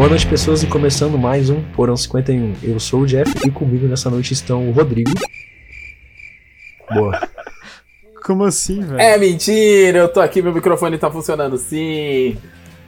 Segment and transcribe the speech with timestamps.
[0.00, 2.54] Boa noite, pessoas, e começando mais um Porão 51.
[2.62, 5.10] Eu sou o Jeff e comigo nessa noite estão o Rodrigo.
[6.90, 7.28] Boa.
[8.24, 8.98] Como assim, velho?
[8.98, 12.34] É mentira, eu tô aqui, meu microfone tá funcionando sim.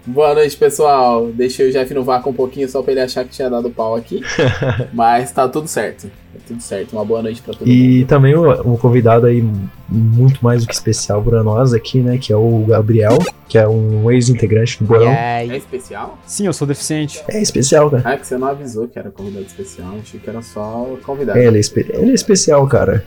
[0.06, 1.27] Boa noite, pessoal.
[1.27, 3.94] Deixei o Jeff no vácuo um pouquinho só pra ele achar que tinha dado pau
[3.94, 4.22] aqui.
[4.94, 6.10] Mas tá tudo certo.
[6.32, 6.92] Tá tudo certo.
[6.94, 8.06] Uma boa noite pra todo E mundo.
[8.08, 9.44] também um convidado aí
[9.88, 12.16] muito mais do que especial pra nós aqui, né?
[12.18, 13.18] Que é o Gabriel,
[13.48, 15.10] que é um ex-integrante do Porão.
[15.10, 16.18] É especial?
[16.26, 17.23] Sim, eu sou deficiente.
[17.28, 18.02] É especial, cara.
[18.06, 19.95] Ah, é que você não avisou que era convidado especial.
[20.00, 21.38] Achei que era só convidado.
[21.38, 23.04] É, ele, é espe- ele é especial, cara.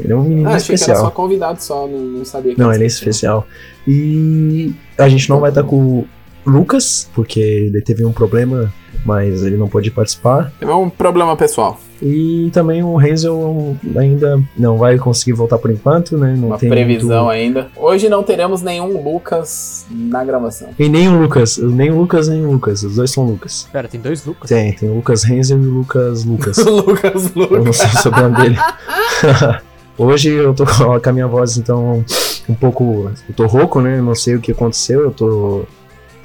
[0.00, 1.04] Ele é um menino ah, achei que era especial.
[1.04, 3.46] só convidado só, não, não sabia que Não, era ele é especial.
[3.86, 6.08] E a gente não vai estar com o
[6.46, 8.72] Lucas, porque ele teve um problema,
[9.04, 10.52] mas ele não pôde participar.
[10.60, 11.78] É um problema pessoal.
[12.00, 16.34] E também o Hazel ainda não vai conseguir voltar por enquanto, né?
[16.36, 17.30] Não Uma tem previsão muito...
[17.36, 17.68] ainda.
[17.74, 20.68] Hoje não teremos nenhum Lucas na gravação.
[20.78, 22.82] E nem o Lucas, nem o Lucas, nem o Lucas.
[22.82, 23.66] Os dois são Lucas.
[23.72, 24.48] Pera, tem dois Lucas?
[24.48, 26.58] Tem, tem o Lucas Hazel e o Lucas Lucas.
[26.64, 27.76] Lucas, Eu não Lucas.
[27.76, 28.56] sei o sobrenome dele.
[29.98, 32.04] Hoje eu tô com a minha voz, então,
[32.46, 33.10] um pouco.
[33.26, 33.98] Eu tô rouco, né?
[34.02, 35.00] Não sei o que aconteceu.
[35.00, 35.64] Eu tô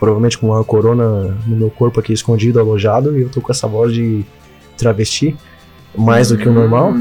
[0.02, 3.68] provavelmente com uma corona no meu corpo aqui escondido, alojado, e eu tô com essa
[3.68, 4.26] voz de
[4.76, 5.38] travesti,
[5.96, 6.92] mais do que o normal.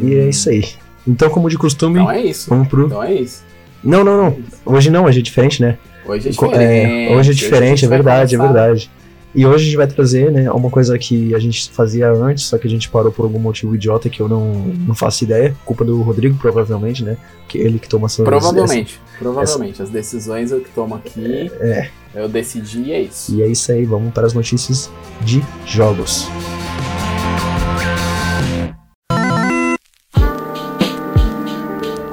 [0.00, 0.64] E é isso aí.
[1.04, 2.48] Então, como de costume, Então é isso.
[2.48, 2.86] vamos pro.
[2.86, 3.42] Então é isso.
[3.82, 4.38] Não, não, não.
[4.64, 5.76] Hoje não, hoje é diferente, né?
[6.06, 6.56] Hoje é diferente.
[6.56, 8.90] é, hoje é diferente, gente é vai verdade, é verdade.
[9.34, 12.56] E hoje a gente vai trazer, né, uma coisa que a gente fazia antes, só
[12.56, 14.52] que a gente parou por algum motivo idiota que eu não,
[14.86, 15.54] não faço ideia.
[15.64, 17.18] Culpa do Rodrigo, provavelmente, né?
[17.48, 19.00] Que ele que toma essas Provavelmente.
[19.18, 19.82] Provavelmente.
[19.82, 21.50] As decisões eu que tomo aqui.
[21.60, 21.90] É.
[22.16, 23.34] Eu decidi e é isso.
[23.34, 26.26] E é isso aí, vamos para as notícias de jogos.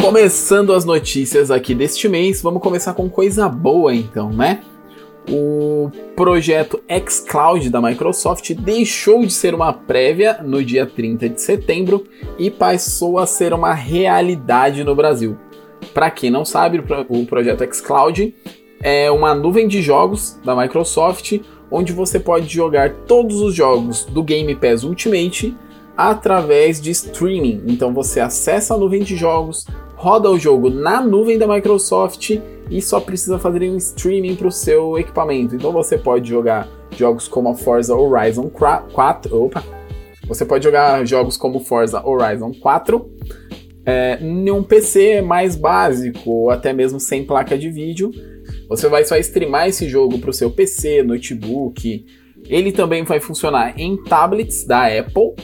[0.02, 4.62] Começando as notícias aqui deste mês, vamos começar com coisa boa então, né?
[5.30, 12.06] O projeto xCloud da Microsoft deixou de ser uma prévia no dia 30 de setembro
[12.38, 15.38] e passou a ser uma realidade no Brasil.
[15.94, 18.36] Para quem não sabe, o pro- o projeto xCloud
[18.84, 21.40] é uma nuvem de jogos da Microsoft
[21.72, 25.58] onde você pode jogar todos os jogos do Game Pass Ultimate
[25.98, 27.64] através de streaming.
[27.66, 32.38] Então você acessa a nuvem de jogos, roda o jogo na nuvem da Microsoft
[32.70, 35.56] e só precisa fazer um streaming para o seu equipamento.
[35.56, 39.44] Então você pode jogar jogos como a Forza Horizon 4.
[39.46, 39.64] Opa!
[40.28, 43.10] Você pode jogar jogos como Forza Horizon 4
[43.86, 48.12] é, em um PC mais básico, ou até mesmo sem placa de vídeo.
[48.76, 52.06] Você vai só streamar esse jogo para o seu PC, notebook.
[52.48, 55.36] Ele também vai funcionar em tablets da Apple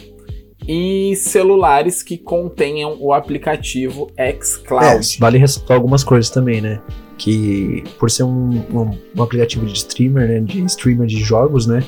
[0.68, 5.16] e celulares que contenham o aplicativo xCloud.
[5.16, 6.82] É, vale ressaltar algumas coisas também, né?
[7.20, 10.40] Que por ser um, um, um aplicativo de streamer, né?
[10.40, 11.84] De streamer de jogos, né?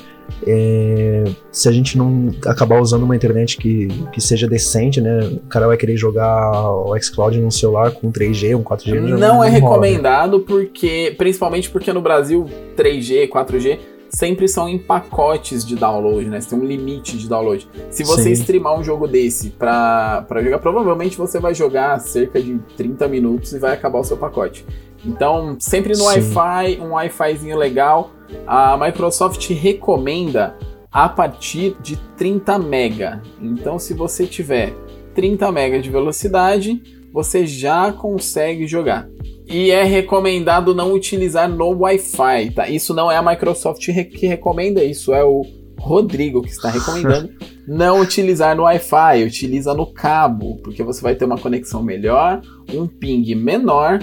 [0.46, 5.20] É, se a gente não acabar usando uma internet que, que seja decente, né?
[5.44, 9.08] O cara vai querer jogar o xCloud num celular com 3G, um 4G.
[9.08, 9.50] já Não é rola, né?
[9.50, 13.78] recomendado porque, principalmente porque no Brasil 3G, 4G
[14.12, 16.40] sempre são em pacotes de download, né?
[16.40, 17.66] Você tem um limite de download.
[17.90, 18.42] Se você Sim.
[18.42, 23.52] streamar um jogo desse pra, pra jogar, provavelmente você vai jogar cerca de 30 minutos
[23.54, 24.66] e vai acabar o seu pacote.
[25.04, 26.04] Então, sempre no.
[26.04, 28.10] Wi-Fi, um Wi-Fizinho legal.
[28.46, 30.56] A Microsoft recomenda
[30.90, 33.22] a partir de 30 mega.
[33.40, 34.72] Então, se você tiver
[35.14, 39.08] 30 mega de velocidade, você já consegue jogar.
[39.46, 42.68] E é recomendado não utilizar no Wi-Fi, tá?
[42.68, 45.42] Isso não é a Microsoft que recomenda, isso é o
[45.78, 47.30] Rodrigo que está recomendando
[47.66, 52.40] não utilizar no Wi-Fi, utiliza no cabo, porque você vai ter uma conexão melhor,
[52.72, 54.00] um ping menor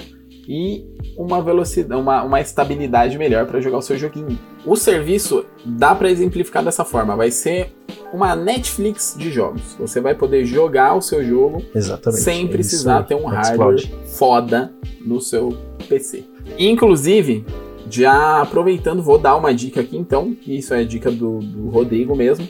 [0.50, 0.84] e
[1.16, 4.40] uma velocidade, uma, uma estabilidade melhor para jogar o seu joguinho.
[4.66, 7.72] O serviço dá para exemplificar dessa forma, vai ser
[8.12, 9.76] uma Netflix de jogos.
[9.78, 12.24] Você vai poder jogar o seu jogo Exatamente.
[12.24, 14.74] sem é precisar ter um hardware foda
[15.06, 15.56] no seu
[15.88, 16.24] PC.
[16.58, 17.46] Inclusive,
[17.88, 22.48] já aproveitando, vou dar uma dica aqui então, isso é dica do, do Rodrigo mesmo.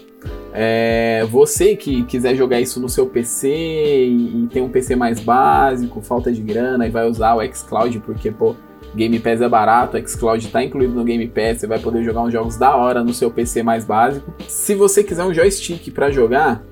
[0.53, 5.19] É, você que quiser jogar isso no seu PC e, e tem um PC mais
[5.19, 8.55] básico, falta de grana e vai usar o xCloud porque, pô,
[8.95, 12.21] Game Pass é barato, o xCloud está incluído no Game Pass, você vai poder jogar
[12.21, 14.33] uns jogos da hora no seu PC mais básico.
[14.47, 16.63] Se você quiser um joystick para jogar,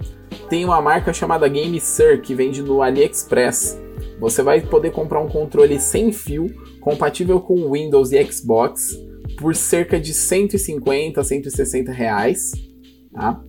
[0.49, 3.79] tem uma marca chamada GameSir que vende no AliExpress.
[4.19, 6.49] Você vai poder comprar um controle sem fio,
[6.81, 8.97] compatível com Windows e Xbox,
[9.37, 12.51] por cerca de 150, 160 reais.
[13.13, 13.39] Tá?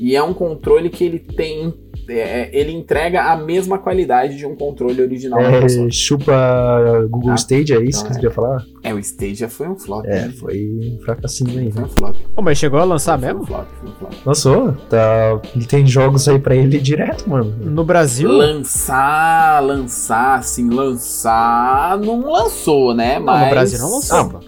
[0.00, 1.74] E é um controle que ele tem.
[2.08, 5.92] é, ele entrega a mesma qualidade de um controle original da É, Microsoft.
[5.92, 8.14] chupa Google Ah, Stage, é isso então que você é.
[8.14, 8.64] queria falar?
[8.84, 10.06] É, o Stadia foi um flop.
[10.06, 10.32] É, né?
[10.38, 11.88] foi um fracassinho aí, Foi né?
[11.88, 12.16] um flop.
[12.36, 13.46] Ô, mas chegou a lançar Foi um mesmo?
[13.46, 14.12] flop, foi um flop.
[14.24, 17.50] Lançou, tá, ele tem jogos aí pra ele direto, mano.
[17.58, 18.30] No Brasil?
[18.30, 21.98] Lançar, lançar, assim, lançar.
[21.98, 23.18] Não lançou, né?
[23.18, 23.44] Não, Mas.
[23.44, 24.40] no Brasil não lançou, Ah.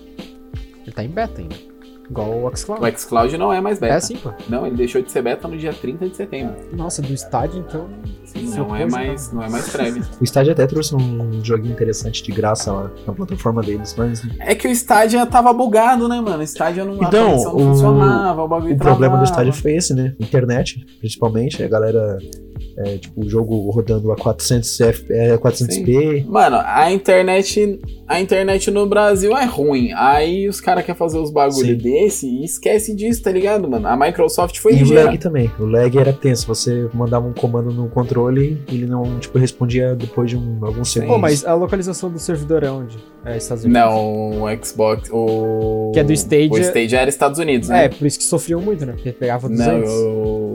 [0.82, 1.56] Ele tá em beta ainda.
[2.11, 2.85] Igual o xCloud.
[2.85, 3.95] O xCloud não é mais beta.
[3.95, 4.33] É sim, pô.
[4.49, 6.57] Não, ele deixou de ser beta no dia 30 de setembro.
[6.73, 7.87] Nossa, do estádio, então.
[8.25, 10.05] Sim, Se não é mais, não é mais prévio.
[10.21, 14.55] O Stadia até trouxe um joguinho interessante de graça lá na plataforma deles, mas É
[14.55, 16.39] que o Stadia tava bugado, né, mano?
[16.39, 19.49] O Stadia não, a Então, não o- funcionava, o bagulho o problema do travava.
[19.49, 20.15] Stadia foi esse, né?
[20.21, 22.19] Internet, principalmente, a galera,
[22.76, 26.25] é, tipo, o jogo rodando a 400 F, é, 400p.
[26.26, 27.78] Mano, a internet,
[28.08, 29.93] a internet no Brasil é ruim.
[29.94, 31.76] Aí os caras querem fazer os bagulho Sim.
[31.76, 33.87] desse e esquece disso, tá ligado, mano?
[33.87, 35.50] A Microsoft foi E o lag também.
[35.58, 36.46] O lag era tenso.
[36.46, 41.14] Você mandava um comando no controle ele não, tipo, respondia depois de um, alguns segundos.
[41.14, 42.99] Pô, mas a localização do servidor é onde?
[43.25, 43.82] É Estados Unidos?
[43.82, 45.90] Não, o Xbox, o...
[45.93, 46.50] Que é do Stadia.
[46.50, 47.88] O Stadia era Estados Unidos, É, né?
[47.88, 48.93] por isso que sofriam muito, né?
[48.93, 49.90] Porque pegava Não, 200.
[49.90, 50.52] o...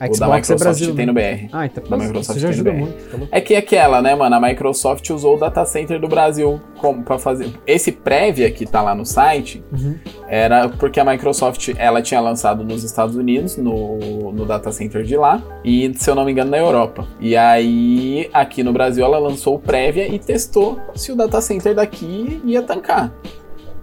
[0.00, 0.94] a o da Xbox é Microsoft Brasil.
[0.94, 1.12] tem né?
[1.12, 1.48] no BR.
[1.52, 2.94] Ah, então Da Microsoft isso já ajuda muito.
[3.10, 3.26] Tá?
[3.30, 4.34] É que é aquela, né, mano?
[4.34, 7.50] A Microsoft usou o data center do Brasil como para fazer.
[7.66, 9.96] Esse prévia que tá lá no site Uhum.
[10.28, 15.16] era porque a Microsoft ela tinha lançado nos Estados Unidos, no, no data center de
[15.16, 17.06] lá, e se eu não me engano na Europa.
[17.20, 21.74] E aí, aqui no Brasil, ela lançou o prévia e testou se o data center
[21.74, 23.12] daqui ia tancar.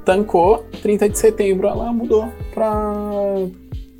[0.05, 2.91] Tancou, 30 de setembro ela mudou pra,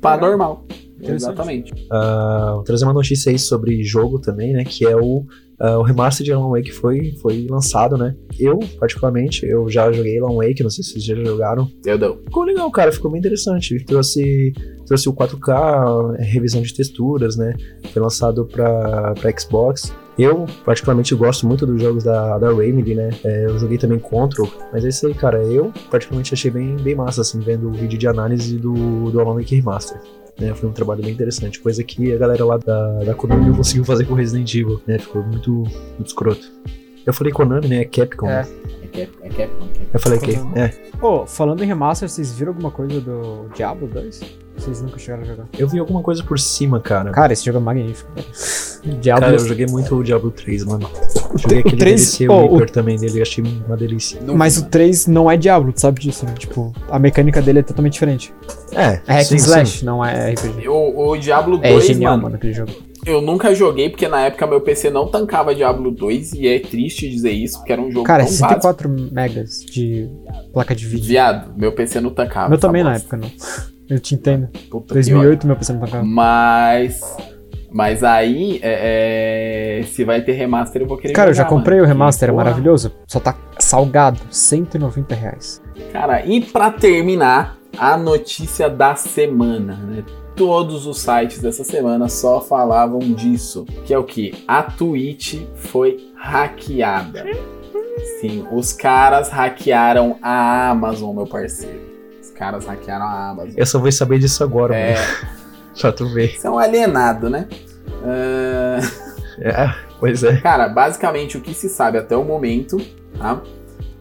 [0.00, 0.63] pra normal.
[1.12, 1.72] Exatamente.
[1.90, 4.64] Ah, vou trazer uma notícia aí sobre jogo também, né?
[4.64, 5.24] Que é o,
[5.58, 8.14] ah, o remaster de Alan Wake foi, foi lançado, né?
[8.38, 11.68] Eu, particularmente, eu já joguei Alan Wake, não sei se vocês já jogaram.
[11.84, 12.18] Eu dou.
[12.24, 13.84] Ficou legal, cara, ficou bem interessante.
[13.84, 14.52] Trouxe,
[14.86, 17.54] trouxe o 4K, revisão de texturas, né?
[17.92, 19.92] Foi lançado pra, pra Xbox.
[20.16, 23.10] Eu, particularmente, gosto muito dos jogos da, da Remedy, né?
[23.24, 25.42] É, eu joguei também Control, mas é isso aí, cara.
[25.42, 29.34] Eu, particularmente, achei bem, bem massa, assim, vendo o vídeo de análise do, do Alan
[29.34, 30.00] Wake Remaster.
[30.38, 33.54] Né, foi um trabalho bem interessante, coisa que a galera lá da, da Konami não
[33.54, 34.98] conseguiu fazer com Resident Evil, né?
[34.98, 36.50] Ficou muito, muito escroto.
[37.06, 37.82] Eu falei Konami, né?
[37.82, 38.28] É Capcom.
[38.28, 38.42] É.
[38.42, 38.48] né?
[38.82, 39.28] É Capcom, é Capcom.
[39.28, 39.68] é Capcom.
[39.92, 40.32] Eu falei que.
[40.58, 40.68] É.
[40.98, 44.43] Pô, falando em remaster, vocês viram alguma coisa do Diablo 2?
[44.56, 45.44] Vocês nunca chegaram a jogar?
[45.58, 47.10] Eu vi alguma coisa por cima, cara.
[47.10, 48.10] Cara, esse jogo é magnífico.
[49.00, 50.88] Diablo Cara, eu joguei muito o Diablo 3, mano.
[51.36, 54.20] Joguei O aquele 3, DLC, pô, o o- Reaper também dele, achei uma delícia.
[54.22, 54.70] Não Mas o mano.
[54.70, 56.34] 3 não é Diablo, tu sabe disso, né?
[56.38, 58.32] Tipo, a mecânica dele é totalmente diferente.
[58.72, 59.44] É, É hack sim, and sim.
[59.44, 60.68] slash, não é RPG.
[60.68, 62.72] O, o Diablo É 2, genial, mano, mano, aquele jogo.
[63.06, 67.08] eu nunca joguei porque na época meu PC não tancava Diablo 2 e é triste
[67.10, 68.48] dizer isso porque era um jogo Cara, é tão básico.
[68.48, 70.08] 64 megas de
[70.52, 71.06] placa de vídeo.
[71.06, 72.48] Viado, meu PC não tancava.
[72.48, 73.16] Meu essa também na bosta.
[73.16, 73.73] época, não.
[73.88, 74.48] Eu te entendo.
[74.70, 76.04] Puta que 2008 meu PC não tocava.
[76.04, 77.00] Mas.
[77.70, 81.56] Mas aí, é, é, se vai ter remaster, eu vou querer Cara, eu já jogar,
[81.56, 81.86] comprei mano.
[81.86, 82.92] o remaster, é maravilhoso.
[83.04, 85.60] Só tá salgado, 190 reais.
[85.92, 90.04] Cara, e pra terminar, a notícia da semana, né?
[90.36, 93.64] Todos os sites dessa semana só falavam disso.
[93.84, 94.44] Que é o que?
[94.46, 97.24] A Twitch foi hackeada.
[98.20, 101.93] Sim, os caras hackearam a Amazon, meu parceiro.
[102.34, 103.54] Caras hackearam a Amazon.
[103.56, 104.96] Eu só vou saber disso agora, É.
[105.80, 106.36] Pra tu ver.
[106.38, 107.48] você é alienado, né?
[108.04, 108.78] Ah,
[109.38, 110.36] É, pois é.
[110.40, 112.76] Cara, basicamente o que se sabe até o momento,
[113.18, 113.40] tá?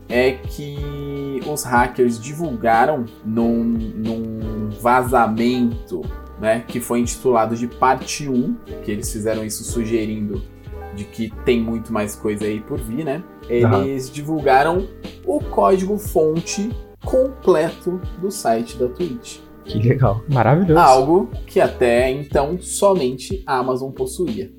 [0.10, 6.02] É que os hackers divulgaram num, num vazamento,
[6.40, 6.64] né?
[6.68, 10.42] Que foi intitulado de parte 1, que eles fizeram isso sugerindo
[10.96, 13.24] de que tem muito mais coisa aí por vir, né?
[13.50, 14.88] Eles divulgaram
[15.26, 16.70] o código fonte
[17.06, 19.40] completo do site da Twitch.
[19.66, 20.22] Que legal.
[20.30, 20.80] Maravilhoso.
[20.80, 24.52] Algo que até então somente a Amazon possuía.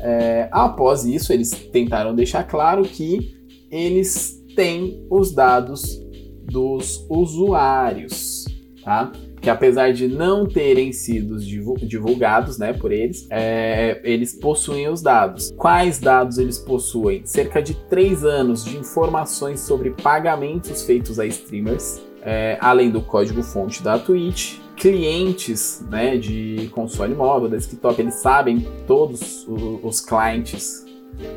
[0.00, 3.34] É, após isso, eles tentaram deixar claro que
[3.70, 6.00] eles têm os dados
[6.44, 8.44] dos usuários,
[8.82, 9.10] tá?
[9.44, 15.02] Que apesar de não terem sido divu- divulgados, né, por eles, é, eles possuem os
[15.02, 15.52] dados.
[15.54, 17.26] Quais dados eles possuem?
[17.26, 23.82] Cerca de três anos de informações sobre pagamentos feitos a streamers, é, além do código-fonte
[23.82, 30.83] da Twitch, clientes né, de console móvel, desktop, eles sabem todos os clientes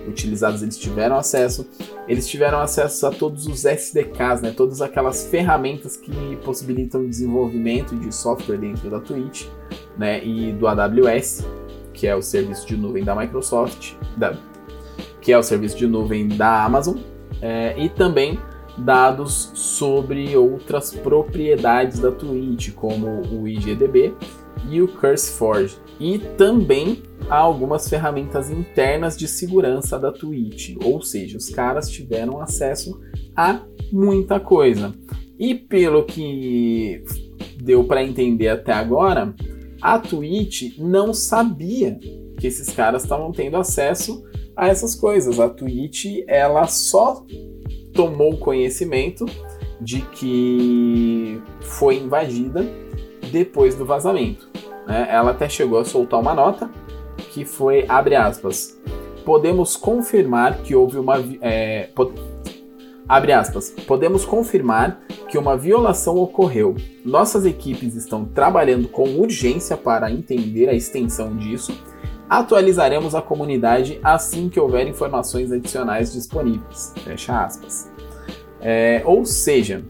[0.07, 1.67] utilizados, eles tiveram acesso.
[2.07, 7.95] Eles tiveram acesso a todos os SDKs, né, todas aquelas ferramentas que possibilitam o desenvolvimento
[7.95, 9.45] de software dentro da Twitch
[9.97, 11.45] né, e do AWS,
[11.93, 14.37] que é o serviço de nuvem da Microsoft, da-
[15.21, 16.97] que é o serviço de nuvem da Amazon,
[17.41, 18.39] é, e também
[18.77, 24.13] dados sobre outras propriedades da Twitch, como o IGDB
[24.69, 25.77] e o CurseForge.
[25.99, 32.39] E também há algumas ferramentas internas de segurança da Twitch, ou seja, os caras tiveram
[32.39, 32.99] acesso
[33.35, 33.61] a
[33.91, 34.93] muita coisa.
[35.39, 37.03] E pelo que
[37.61, 39.33] deu para entender até agora,
[39.81, 41.99] a Twitch não sabia
[42.39, 44.23] que esses caras estavam tendo acesso
[44.55, 45.39] a essas coisas.
[45.39, 47.25] A Twitch ela só
[47.93, 49.25] tomou conhecimento
[49.79, 52.65] de que foi invadida
[53.31, 54.49] depois do vazamento.
[54.87, 55.07] Né?
[55.11, 56.69] Ela até chegou a soltar uma nota
[57.31, 58.79] que foi, abre aspas,
[59.25, 61.17] podemos confirmar que houve uma...
[61.41, 61.89] É.
[63.07, 66.75] Abre aspas, podemos confirmar que uma violação ocorreu.
[67.05, 71.73] Nossas equipes estão trabalhando com urgência para entender a extensão disso.
[72.29, 76.93] Atualizaremos a comunidade assim que houver informações adicionais disponíveis.
[77.03, 77.89] Fecha aspas.
[78.59, 79.85] É, ou seja,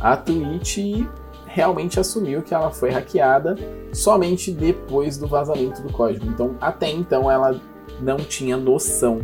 [0.00, 1.06] a Twitch
[1.52, 3.56] realmente assumiu que ela foi hackeada
[3.92, 6.26] somente depois do vazamento do código.
[6.26, 7.60] Então, até então, ela
[8.00, 9.20] não tinha noção.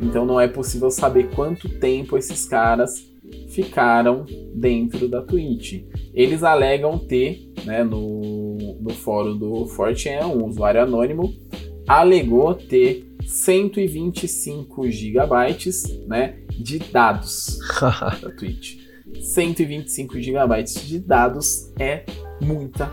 [0.00, 3.06] Então, não é possível saber quanto tempo esses caras
[3.50, 5.84] ficaram dentro da Twitch.
[6.14, 11.34] Eles alegam ter, né, no, no fórum do 4chan, um usuário anônimo
[11.86, 18.87] alegou ter 125 gigabytes né, de dados da Twitch.
[19.22, 22.04] 125 gigabytes de dados é
[22.40, 22.90] muita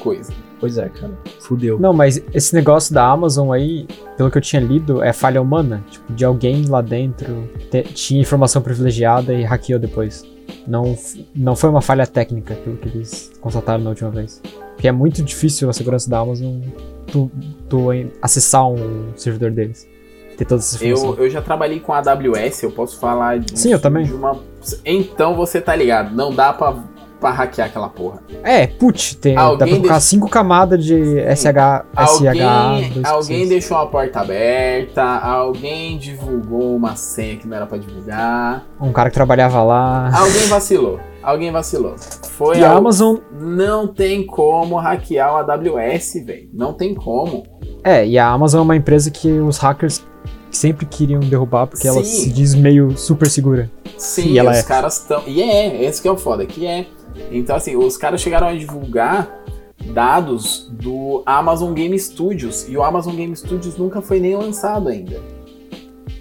[0.00, 0.32] coisa.
[0.58, 1.12] Pois é, cara.
[1.40, 1.78] Fudeu.
[1.78, 3.86] Não, mas esse negócio da Amazon aí,
[4.16, 5.84] pelo que eu tinha lido, é falha humana.
[5.90, 10.24] Tipo, de alguém lá dentro te, tinha informação privilegiada e hackeou depois.
[10.66, 10.96] Não,
[11.34, 14.40] não foi uma falha técnica, pelo que eles constataram na última vez.
[14.74, 16.60] Porque é muito difícil a segurança da Amazon
[17.06, 17.30] tu,
[17.68, 17.88] tu
[18.20, 19.91] acessar um servidor deles
[20.36, 20.82] ter todas essas.
[20.82, 24.10] Eu, eu já trabalhei com AWS, eu posso falar de, Sim, eu também.
[24.12, 24.38] Uma...
[24.84, 26.74] Então você tá ligado, não dá pra,
[27.20, 28.22] pra hackear aquela porra.
[28.42, 30.96] É, put, tem, alguém dá pra colocar cinco camadas de
[31.34, 33.04] SH, alguém, SH.
[33.04, 38.64] Alguém deixou a porta aberta, alguém divulgou uma senha que não era pra divulgar.
[38.80, 40.10] Um cara que trabalhava lá.
[40.16, 41.00] Alguém vacilou.
[41.22, 41.94] Alguém vacilou.
[42.32, 43.18] Foi e a Amazon.
[43.40, 46.48] Não tem como hackear o AWS, velho.
[46.52, 47.44] Não tem como.
[47.84, 50.04] É, e a Amazon é uma empresa que os hackers
[50.56, 51.88] sempre queriam derrubar porque Sim.
[51.88, 53.70] ela se diz meio super segura.
[53.96, 54.62] Sim, e ela os é.
[54.62, 55.22] caras estão.
[55.26, 56.86] E é, esse que é o foda, que é.
[57.30, 59.42] Então, assim, os caras chegaram a divulgar
[59.92, 65.20] dados do Amazon Game Studios e o Amazon Game Studios nunca foi nem lançado ainda.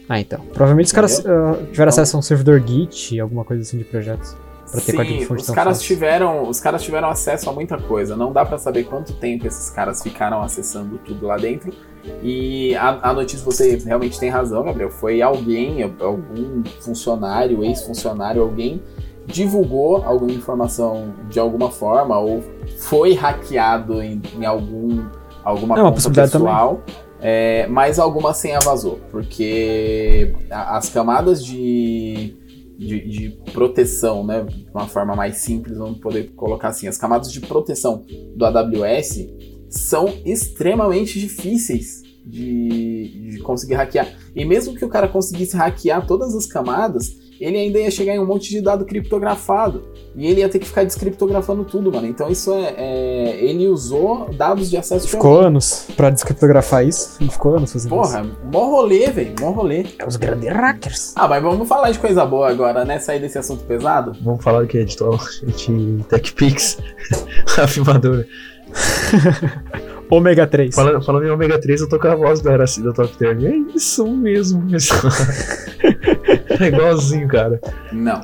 [0.10, 0.42] Ah, então.
[0.54, 3.86] Provavelmente os caras uh, tiveram então, acesso a um servidor Git, alguma coisa assim de
[3.86, 4.36] projetos.
[4.70, 8.16] Pra ter Sim, os caras tiveram, os caras tiveram acesso a muita coisa.
[8.16, 11.74] Não dá para saber quanto tempo esses caras ficaram acessando tudo lá dentro.
[12.24, 14.90] E a, a notícia, você realmente tem razão, Gabriel.
[14.90, 18.82] Foi alguém, algum funcionário, ex-funcionário, alguém
[19.26, 22.44] divulgou alguma informação de alguma forma ou
[22.78, 25.06] foi hackeado em, em algum
[25.44, 26.82] alguma é conta pessoal.
[27.24, 32.36] É, mas alguma senha vazou, porque as camadas de
[32.82, 34.44] de, de, proteção, né?
[34.44, 36.88] De uma forma mais simples, vamos poder colocar assim.
[36.88, 38.04] As camadas de proteção
[38.36, 39.28] do AWS
[39.72, 44.08] são extremamente difíceis de, de conseguir hackear.
[44.36, 48.20] E mesmo que o cara conseguisse hackear todas as camadas, ele ainda ia chegar em
[48.20, 49.84] um monte de dado criptografado.
[50.16, 52.06] E ele ia ter que ficar descriptografando tudo, mano.
[52.06, 52.76] Então isso é.
[52.78, 55.08] é ele usou dados de acesso.
[55.08, 57.18] Ficou anos pra descriptografar isso.
[57.20, 58.30] Ele ficou anos fazendo Porra, isso.
[58.30, 59.34] Porra, mó rolê, velho.
[59.40, 59.86] Mó rolê.
[59.98, 61.14] É os grandes hackers.
[61.16, 63.00] Ah, mas vamos falar de coisa boa agora, né?
[63.00, 64.16] Sair desse assunto pesado.
[64.22, 64.84] Vamos falar do que?
[64.84, 66.78] De, de TechPix,
[67.58, 68.28] a filmadora.
[70.12, 70.76] Ômega 3.
[70.76, 73.46] Falando, falando em ômega 3, eu tô com a voz da Araci da Top Term.
[73.46, 75.14] É isso mesmo, pessoal.
[76.60, 77.62] é igualzinho, cara.
[77.94, 78.22] Não.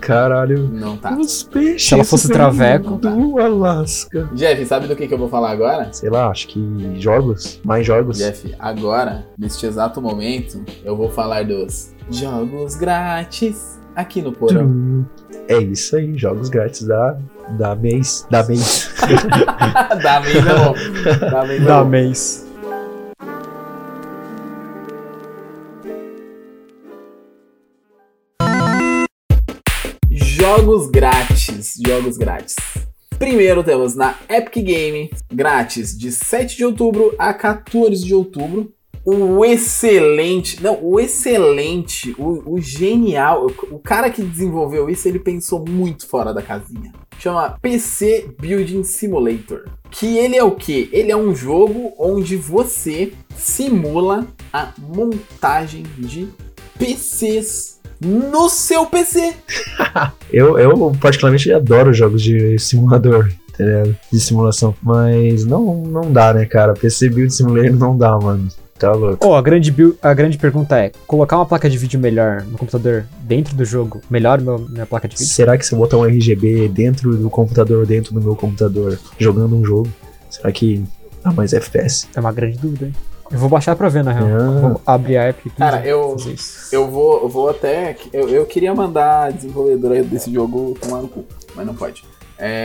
[0.00, 0.68] Caralho.
[0.68, 1.16] Não tá.
[1.18, 1.88] Os peixes.
[1.88, 2.98] Se ela fosse traveco.
[2.98, 4.28] Do Alasca.
[4.32, 5.92] Jeff, sabe do que, que eu vou falar agora?
[5.92, 7.60] Sei lá, acho que jogos.
[7.64, 8.18] Mais jogos.
[8.18, 15.04] Jeff, agora, neste exato momento, eu vou falar dos jogos grátis aqui no Porão.
[15.48, 17.18] É isso aí, jogos grátis da,
[17.50, 18.26] da mês.
[18.30, 18.90] Da mês.
[20.02, 21.30] da mês não.
[21.30, 21.64] Da mês.
[21.64, 22.46] Da mês.
[30.10, 31.74] Jogos grátis.
[31.86, 32.56] Jogos grátis.
[33.18, 38.72] Primeiro temos na Epic Game, grátis de 7 de outubro a 14 de outubro,
[39.04, 45.18] o excelente, não, o excelente, o, o genial, o, o, cara que desenvolveu isso, ele
[45.18, 46.92] pensou muito fora da casinha.
[47.18, 49.64] Chama PC Building Simulator.
[49.90, 50.88] Que ele é o que?
[50.92, 56.28] Ele é um jogo onde você simula a montagem de
[56.78, 59.34] PCs no seu PC.
[60.32, 63.30] eu, eu particularmente adoro jogos de simulador.
[64.12, 64.74] De simulação.
[64.82, 66.74] Mas não, não dá, né, cara?
[66.74, 68.48] PC Build Simulator não dá, mano.
[68.78, 69.26] Tá louco.
[69.26, 72.58] Oh, a grande, build- a grande pergunta é: colocar uma placa de vídeo melhor no
[72.58, 75.32] computador dentro do jogo melhora meu, minha placa de vídeo?
[75.32, 79.54] Será que se eu botar um RGB dentro do computador, dentro do meu computador, jogando
[79.56, 79.88] um jogo,
[80.28, 80.84] será que
[81.22, 82.08] dá mais FPS?
[82.16, 82.94] É uma grande dúvida, hein?
[83.30, 84.28] Eu vou baixar pra ver, na real.
[84.28, 84.60] Ah.
[84.60, 85.54] Vou abrir a Epic.
[85.56, 86.16] Cara, eu-.
[86.70, 87.96] Eu vou, eu vou até.
[88.12, 92.04] Eu, eu queria mandar a desenvolvedora desse jogo tomar no cu, mas não pode.
[92.38, 92.64] É,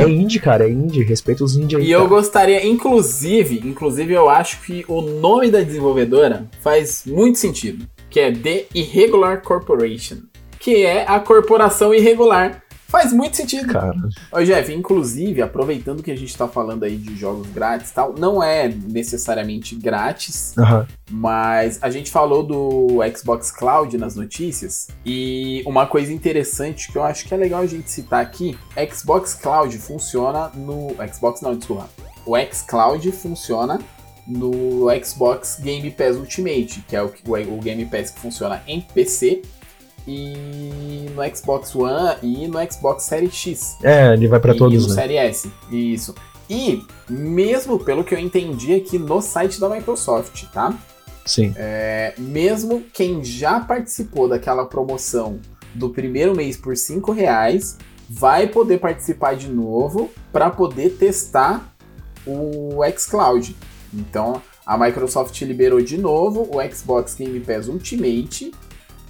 [0.00, 1.02] É indie, cara, é indie.
[1.02, 1.84] Respeita os indie aí.
[1.84, 2.10] E eu cara.
[2.10, 8.32] gostaria, inclusive, inclusive eu acho que o nome da desenvolvedora faz muito sentido, que é
[8.32, 10.18] The Irregular Corporation,
[10.58, 12.62] que é a corporação irregular.
[12.92, 13.72] Faz muito sentido.
[13.72, 13.94] Cara,
[14.30, 18.14] Ô Jeff, inclusive, aproveitando que a gente tá falando aí de jogos grátis e tal,
[18.18, 20.86] não é necessariamente grátis, aham.
[21.10, 27.02] mas a gente falou do Xbox Cloud nas notícias e uma coisa interessante que eu
[27.02, 28.58] acho que é legal a gente citar aqui,
[28.92, 31.88] Xbox Cloud funciona no Xbox não, desculpa.
[32.26, 33.80] O xCloud funciona
[34.26, 39.40] no Xbox Game Pass Ultimate, que é o, o Game Pass que funciona em PC
[40.06, 44.82] e no Xbox One e no Xbox Series X É, ele vai pra e todos,
[44.82, 44.94] no né?
[44.94, 45.50] Série S.
[45.70, 46.14] Isso.
[46.48, 50.74] E, mesmo pelo que eu entendi aqui no site da Microsoft, tá?
[51.24, 51.52] Sim.
[51.56, 55.38] É, mesmo quem já participou daquela promoção
[55.74, 57.78] do primeiro mês por 5 reais
[58.08, 61.72] vai poder participar de novo para poder testar
[62.26, 63.56] o xCloud.
[63.94, 68.52] Então, a Microsoft liberou de novo o Xbox Game Pass Ultimate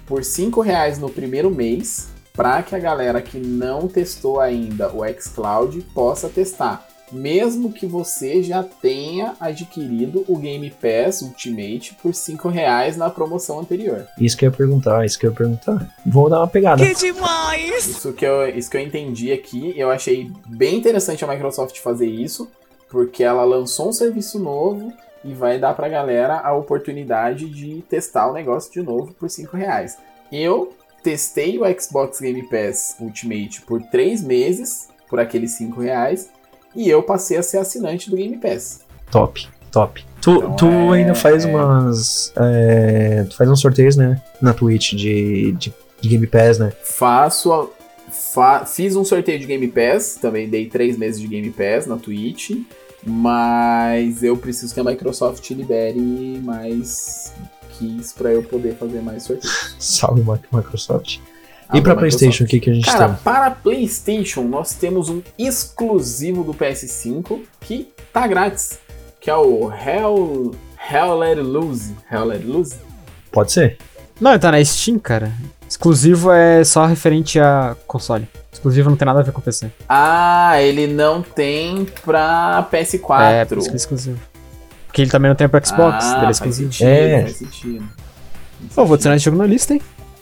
[0.05, 5.01] por 5 reais no primeiro mês para que a galera que não testou ainda o
[5.19, 6.87] xCloud possa testar.
[7.11, 13.59] Mesmo que você já tenha adquirido o Game Pass Ultimate por 5 reais na promoção
[13.59, 14.07] anterior.
[14.19, 15.93] Isso que eu ia perguntar, isso que eu ia perguntar.
[16.03, 16.83] Vou dar uma pegada.
[16.83, 22.07] Isso que eu, isso que eu entendi aqui, eu achei bem interessante a Microsoft fazer
[22.07, 22.49] isso,
[22.89, 24.91] porque ela lançou um serviço novo
[25.23, 29.55] e vai dar pra galera a oportunidade de testar o negócio de novo por 5
[29.55, 29.97] reais.
[30.31, 36.29] Eu testei o Xbox Game Pass Ultimate por 3 meses, por aqueles 5 reais,
[36.75, 38.81] e eu passei a ser assinante do Game Pass.
[39.11, 40.03] Top, top.
[40.21, 42.33] Tu, Então tu é- ainda faz é- umas.
[42.37, 44.21] é, tu faz uns sorteios, né?
[44.41, 46.71] Na Twitch de, de, de Game Pass, né?
[46.81, 47.51] Faço.
[47.53, 47.67] a-
[48.11, 51.97] fa- fiz um sorteio de Game Pass, também dei três meses de Game Pass na
[51.97, 52.51] Twitch,
[53.05, 57.33] mas eu preciso que a Microsoft libere mais
[57.77, 59.75] keys pra eu poder fazer mais sorteios.
[59.79, 61.19] Salve, Mi- Microsoft.
[61.69, 61.99] Ah, e pra Microsoft.
[62.19, 63.17] PlayStation, o que, que a gente Cara, tem?
[63.23, 68.79] para PlayStation nós temos um exclusivo do PS5 que tá grátis,
[69.19, 70.51] que é o Hell
[70.91, 71.95] Hell Let It Loose.
[72.11, 72.75] Hell Let It Loose?
[73.31, 73.77] Pode ser?
[74.21, 75.31] Não, tá na Steam, cara.
[75.67, 78.27] Exclusivo é só referente a console.
[78.53, 79.69] Exclusivo não tem nada a ver com PC.
[79.89, 83.21] Ah, ele não tem pra PS4.
[83.21, 84.19] É, por isso que é exclusivo.
[84.87, 86.71] Porque ele também não tem pra Xbox, Ah, dele é faz exclusivo.
[86.71, 87.21] sentido, É.
[87.23, 87.79] faz sentido.
[87.83, 89.81] Faz Pô, vou adicionar esse jogo na lista, hein?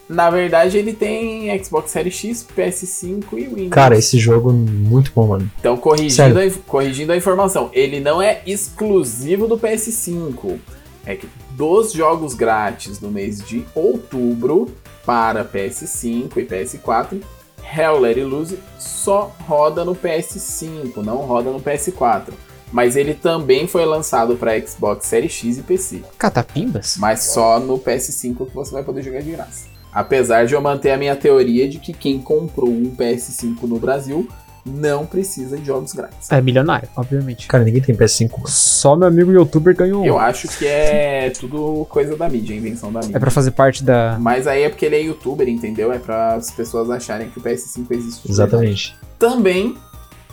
[0.09, 3.69] Na verdade, ele tem Xbox Series X, PS5 e Windows.
[3.69, 5.49] Cara, esse jogo é muito bom, mano.
[5.59, 10.57] Então, corrigindo a, corrigindo a informação, ele não é exclusivo do PS5.
[11.05, 14.69] É que dos jogos grátis do mês de outubro
[15.05, 17.21] para PS5 e PS4,
[17.63, 22.33] Hell Let It Loose só roda no PS5, não roda no PS4.
[22.71, 26.01] Mas ele também foi lançado para Xbox Series X e PC.
[26.17, 26.95] Catapimbas?
[26.97, 29.67] Mas só no PS5 que você vai poder jogar de graça.
[29.91, 34.27] Apesar de eu manter a minha teoria de que quem comprou um PS5 no Brasil
[34.65, 36.31] não precisa de jogos grátis.
[36.31, 37.47] É milionário, obviamente.
[37.47, 38.47] Cara, ninguém tem PS5, mano.
[38.47, 42.99] Só meu amigo youtuber ganhou Eu acho que é tudo coisa da mídia, invenção da
[42.99, 43.17] mídia.
[43.17, 44.17] É pra fazer parte da.
[44.19, 45.91] Mas aí é porque ele é youtuber, entendeu?
[45.91, 48.29] É para as pessoas acharem que o PS5 existe.
[48.29, 48.95] Exatamente.
[49.17, 49.75] Também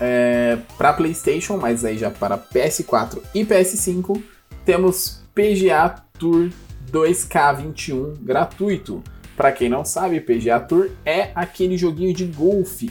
[0.01, 4.23] é, para PlayStation, mas aí já para PS4 e PS5,
[4.65, 6.51] temos PGA Tour
[6.91, 9.03] 2K21 gratuito.
[9.37, 12.91] Para quem não sabe, PGA Tour é aquele joguinho de golfe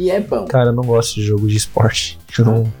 [0.00, 0.44] e é bom.
[0.46, 2.18] Cara, eu não gosto de jogo de esporte.
[2.38, 2.72] Eu não,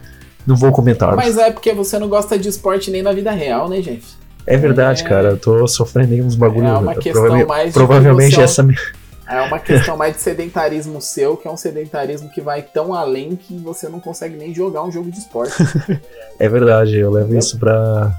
[0.46, 1.14] não vou comentar.
[1.16, 4.06] Mas é porque você não gosta de esporte nem na vida real, né, gente?
[4.46, 5.28] é verdade, é- cara.
[5.30, 6.70] Eu tô sofrendo uns bagulhos.
[6.70, 8.64] É uma questão Provavelmente- mais de Provavelmente evolução.
[8.66, 8.88] essa.
[9.30, 13.36] É uma questão mais de sedentarismo seu, que é um sedentarismo que vai tão além
[13.36, 15.52] que você não consegue nem jogar um jogo de esporte.
[16.40, 18.16] É verdade, eu levo isso pra.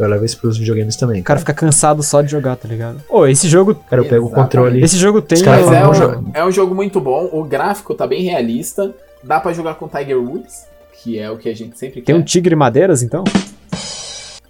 [0.00, 1.20] Eu levo isso pros videogames também.
[1.20, 3.02] O cara fica cansado só de jogar, tá ligado?
[3.08, 3.74] Ô, esse jogo.
[3.88, 4.82] Cara, eu pego o controle.
[4.82, 5.42] Esse jogo tem.
[5.44, 9.52] Mas é um, é um jogo muito bom, o gráfico tá bem realista, dá pra
[9.52, 10.64] jogar com Tiger Woods,
[11.02, 12.20] que é o que a gente sempre Tem quer.
[12.20, 13.24] um tigre madeiras, então?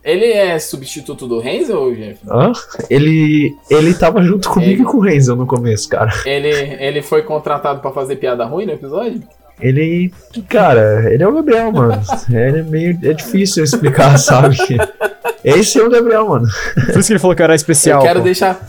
[0.03, 2.19] Ele é substituto do Renzel, Jeff?
[2.27, 2.53] Hã?
[2.89, 6.11] Ele, ele tava junto comigo Ele- e com o Renzel no começo, cara.
[6.25, 9.23] Ele, ele foi contratado pra fazer piada ruim no episódio?
[9.61, 10.13] Ele,
[10.49, 12.01] cara, ele é o Gabriel, mano.
[12.31, 12.99] Ele é meio.
[13.03, 14.57] É difícil explicar, sabe?
[15.45, 16.47] Esse é o Gabriel, mano.
[16.87, 18.01] Por isso que ele falou que eu era especial.
[18.01, 18.25] eu quero pô.
[18.25, 18.69] deixar.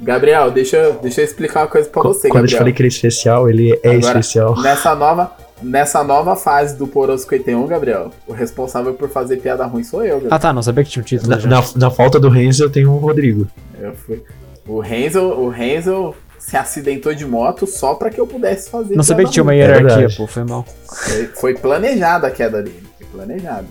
[0.00, 2.58] Gabriel, deixa, deixa eu explicar uma coisa pra você, Quando eu te Gabriel.
[2.58, 4.60] falei que ele é especial, ele é Agora, especial.
[4.60, 9.84] Nessa nova, nessa nova fase do Poro 51, Gabriel, o responsável por fazer piada ruim
[9.84, 10.34] sou eu, Gabriel.
[10.34, 12.70] Ah tá, não sabia que tinha um título Na, na, na falta do Renzo, eu
[12.70, 13.46] tenho o Rodrigo.
[13.80, 14.20] Eu fui.
[14.66, 16.14] O Renzo, o Renzo
[16.46, 18.96] se acidentou de moto só pra que eu pudesse fazer.
[18.96, 19.54] Não sabia que tinha uma.
[19.54, 20.16] É hierarquia, verdade.
[20.16, 20.66] pô, foi mal.
[20.86, 22.82] Foi, foi planejada a queda dele.
[22.98, 23.66] Foi planejada.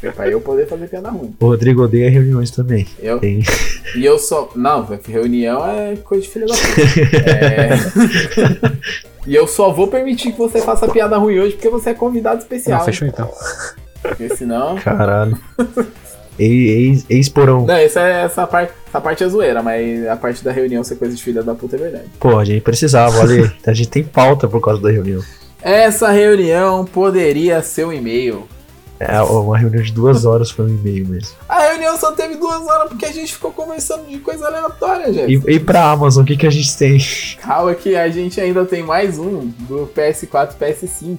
[0.00, 1.34] Foi pra eu poder fazer piada ruim.
[1.40, 2.86] O Rodrigo odeia reuniões também.
[2.98, 3.42] Eu, Tem.
[3.94, 4.50] e eu só.
[4.54, 7.30] Não, reunião é coisa de filho da puta.
[7.30, 7.70] É.
[9.26, 12.40] e eu só vou permitir que você faça piada ruim hoje porque você é convidado
[12.40, 12.78] especial.
[12.80, 13.30] Não, fechou então.
[14.02, 14.76] Porque senão.
[14.76, 15.38] Caralho.
[16.38, 17.64] Ex- Ex-porão.
[17.66, 20.96] Não, essa, é- essa, parte, essa parte é zoeira, mas a parte da reunião ser
[20.96, 22.04] coisa de filha da puta é verdade.
[22.20, 23.52] Pô, a gente precisava, olha.
[23.66, 25.22] A gente tem pauta por causa da reunião.
[25.62, 28.46] Essa reunião poderia ser um e-mail.
[28.98, 31.34] É uma reunião de duas horas foi um e-mail mesmo.
[31.46, 35.42] A reunião só teve duas horas porque a gente ficou conversando de coisa aleatória, gente.
[35.46, 36.98] E, e pra Amazon, o que, que a gente tem?
[37.42, 41.18] Calma que a gente ainda tem mais um do PS4 e PS5.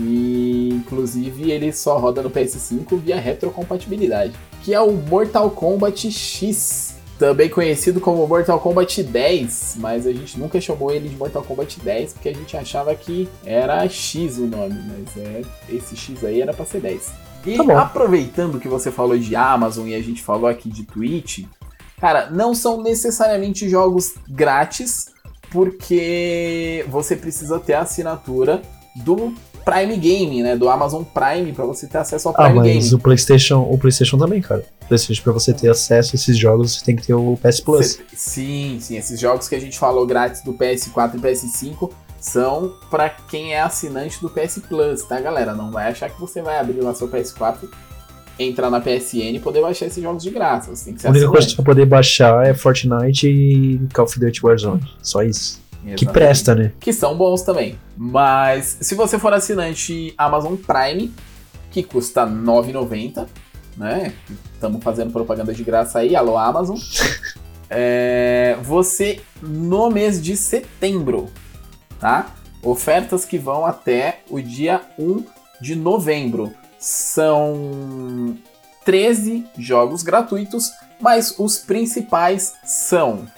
[0.00, 4.32] Que inclusive ele só roda no PS5 via retrocompatibilidade.
[4.62, 6.94] Que é o Mortal Kombat X.
[7.18, 11.78] Também conhecido como Mortal Kombat 10, mas a gente nunca chamou ele de Mortal Kombat
[11.78, 16.40] 10 porque a gente achava que era X o nome, mas é, esse X aí
[16.40, 17.12] era pra ser 10.
[17.44, 21.44] E Tá aproveitando que você falou de Amazon e a gente falou aqui de Twitch,
[22.00, 25.12] cara, não são necessariamente jogos grátis,
[25.50, 28.62] porque você precisa ter a assinatura
[28.96, 29.34] do
[29.70, 30.56] Prime Game, né?
[30.56, 32.94] Do Amazon Prime para você ter acesso ao Ah, Prime mas Game.
[32.94, 34.64] o PlayStation, o PlayStation também, cara.
[34.82, 37.60] O PlayStation, pra você ter acesso a esses jogos, você tem que ter o PS
[37.60, 37.86] Plus.
[37.86, 42.74] Cê- sim, sim, esses jogos que a gente falou grátis do PS4 e PS5 são
[42.90, 45.54] para quem é assinante do PS Plus, tá, galera?
[45.54, 47.68] Não vai achar que você vai abrir lá seu PS4,
[48.38, 50.70] entrar na PSN e poder baixar esses jogos de graça.
[50.70, 51.50] A única coisa que assinante.
[51.50, 54.82] você vai poder baixar é Fortnite e Call of Duty Warzone.
[55.02, 55.60] Só isso.
[55.82, 56.12] Que Exatamente.
[56.12, 56.72] presta, né?
[56.78, 57.78] que são bons também.
[57.96, 61.12] Mas se você for assinante Amazon Prime,
[61.70, 63.26] que custa R$ 9,90,
[63.76, 64.12] né?
[64.54, 66.76] Estamos fazendo propaganda de graça aí, alô Amazon.
[67.72, 71.30] É, você no mês de setembro,
[72.00, 72.34] tá?
[72.64, 75.24] Ofertas que vão até o dia 1
[75.60, 76.52] de novembro.
[76.80, 78.36] São
[78.84, 83.28] 13 jogos gratuitos, mas os principais são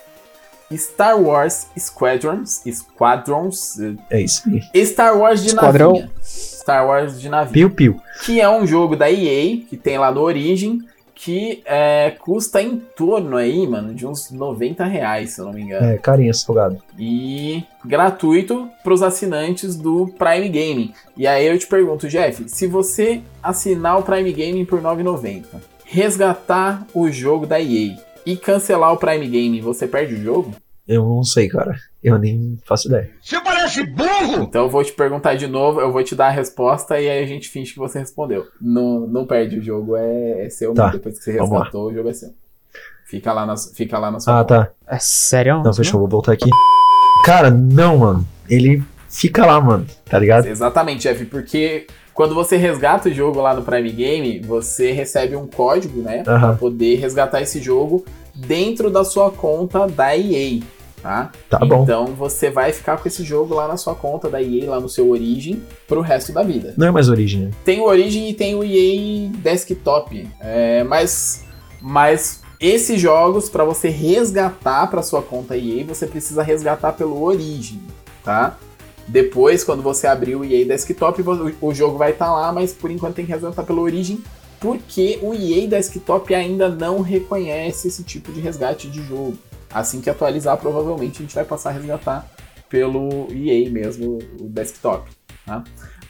[0.78, 3.78] Star Wars Squadrons, Squadrons,
[4.10, 4.42] É isso
[4.74, 4.84] aí.
[4.86, 5.92] Star Wars de Esquadrão.
[5.92, 6.10] navinha.
[6.22, 7.70] Star Wars de navio.
[7.70, 8.00] Piu, piu.
[8.24, 10.80] Que é um jogo da EA, que tem lá no Origin,
[11.14, 15.62] que é, custa em torno aí, mano, de uns 90 reais, se eu não me
[15.62, 15.86] engano.
[15.86, 16.78] É, carinha, salgado.
[16.98, 20.92] E gratuito para os assinantes do Prime Gaming.
[21.16, 25.44] E aí eu te pergunto, Jeff, se você assinar o Prime Gaming por R$ 9,90,
[25.84, 30.52] resgatar o jogo da EA e cancelar o Prime Gaming, você perde o jogo?
[30.86, 31.74] Eu não sei, cara.
[32.02, 33.08] Eu nem faço ideia.
[33.22, 34.42] Você parece burro!
[34.42, 37.22] Então eu vou te perguntar de novo, eu vou te dar a resposta e aí
[37.22, 38.46] a gente finge que você respondeu.
[38.60, 40.98] Não, não perde o jogo, é, é seu Tá, mesmo.
[40.98, 42.30] Depois que você resgatou, o jogo é seu.
[43.06, 44.74] Fica lá na, fica lá na sua Ah, conta.
[44.86, 44.94] tá.
[44.96, 45.62] É sério?
[45.62, 46.48] Não, fechou, vou voltar aqui.
[47.24, 48.26] Cara, não, mano.
[48.48, 49.86] Ele fica lá, mano.
[50.06, 50.46] Tá ligado?
[50.46, 55.46] Exatamente, Jeff, porque quando você resgata o jogo lá no Prime Game, você recebe um
[55.46, 56.22] código, né?
[56.24, 56.56] Pra Aham.
[56.56, 60.60] poder resgatar esse jogo dentro da sua conta da EA,
[61.02, 61.32] tá?
[61.48, 61.82] Tá bom.
[61.82, 64.88] Então você vai ficar com esse jogo lá na sua conta da EA, lá no
[64.88, 66.74] seu Origin, pro resto da vida.
[66.76, 67.50] Não é mais origem, né?
[67.64, 70.28] Tem o Origin e tem o EA Desktop.
[70.40, 71.44] É, mas,
[71.80, 77.80] mas esses jogos, para você resgatar para sua conta EA, você precisa resgatar pelo Origin,
[78.24, 78.56] tá?
[79.06, 81.22] Depois, quando você abrir o EA Desktop,
[81.60, 84.22] o jogo vai estar lá, mas por enquanto tem que resgatar pelo Origin,
[84.62, 89.36] porque o EA Desktop ainda não reconhece esse tipo de resgate de jogo.
[89.68, 92.30] Assim que atualizar, provavelmente a gente vai passar a resgatar
[92.68, 95.10] pelo EA mesmo, o desktop.
[95.44, 95.64] Tá?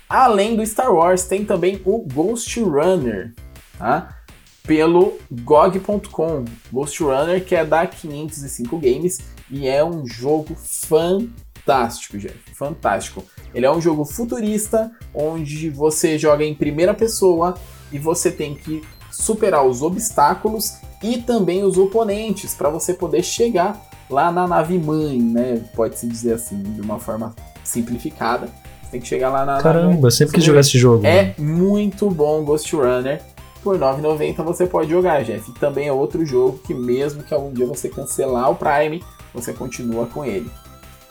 [0.06, 3.32] Além do Star Wars, tem também o Ghost Runner,
[3.78, 4.18] tá?
[4.64, 6.44] Pelo GOG.com.
[6.70, 12.54] Ghost Runner, que é da 505 Games e é um jogo fantástico, gente.
[12.54, 13.24] Fantástico.
[13.54, 17.56] Ele é um jogo futurista onde você joga em primeira pessoa
[17.92, 23.80] e você tem que superar os obstáculos e também os oponentes para você poder chegar
[24.08, 25.62] lá na nave mãe, né?
[25.74, 28.48] Pode-se dizer assim, de uma forma simplificada.
[28.82, 31.06] Você tem que chegar lá na nave Caramba, eu sempre quis jogar esse jogo.
[31.06, 33.20] é muito bom Ghost Runner.
[33.62, 35.48] Por R$ 9,90 você pode jogar, Jeff.
[35.50, 39.02] E também é outro jogo que mesmo que algum dia você cancelar o Prime,
[39.32, 40.50] você continua com ele,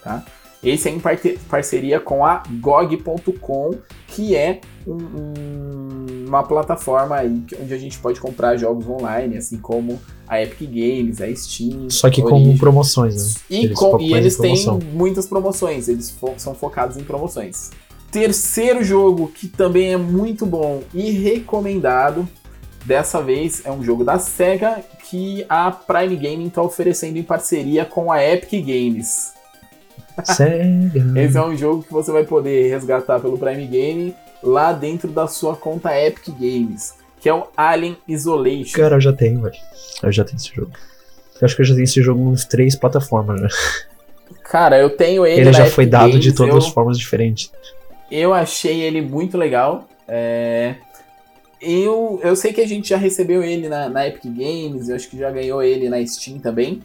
[0.04, 0.24] tá?
[0.63, 3.71] Esse é em parte- parceria com a GOG.com,
[4.08, 9.58] que é um- um- uma plataforma aí onde a gente pode comprar jogos online, assim
[9.58, 11.89] como a Epic Games, a Steam.
[11.89, 13.41] Só que com promoções, né?
[13.50, 14.56] E, Eles com- e eles têm
[14.93, 17.71] muitas promoções, eles fo- são focados em promoções.
[18.12, 22.28] Terceiro jogo que também é muito bom e recomendado,
[22.86, 27.84] dessa vez é um jogo da SEGA que a Prime Gaming está oferecendo em parceria
[27.86, 29.34] com a Epic Games.
[31.15, 35.28] Esse é um jogo que você vai poder resgatar pelo Prime Gaming lá dentro da
[35.28, 38.76] sua conta Epic Games, que é o Alien Isolation.
[38.78, 39.56] Cara, eu já tenho, velho.
[40.04, 40.71] Eu já tenho esse jogo.
[41.39, 43.47] Eu acho que eu já tenho esse jogo uns três plataformas, né?
[44.43, 46.97] Cara, eu tenho ele, Ele já Epic foi dado de Games, todas eu- as formas
[46.97, 47.52] diferentes.
[48.10, 49.88] Eu achei ele muito legal.
[50.08, 50.76] É,
[51.62, 55.08] Eu, eu sei que a gente já recebeu ele na, na Epic Games, eu acho
[55.08, 56.82] que já ganhou ele na Steam também.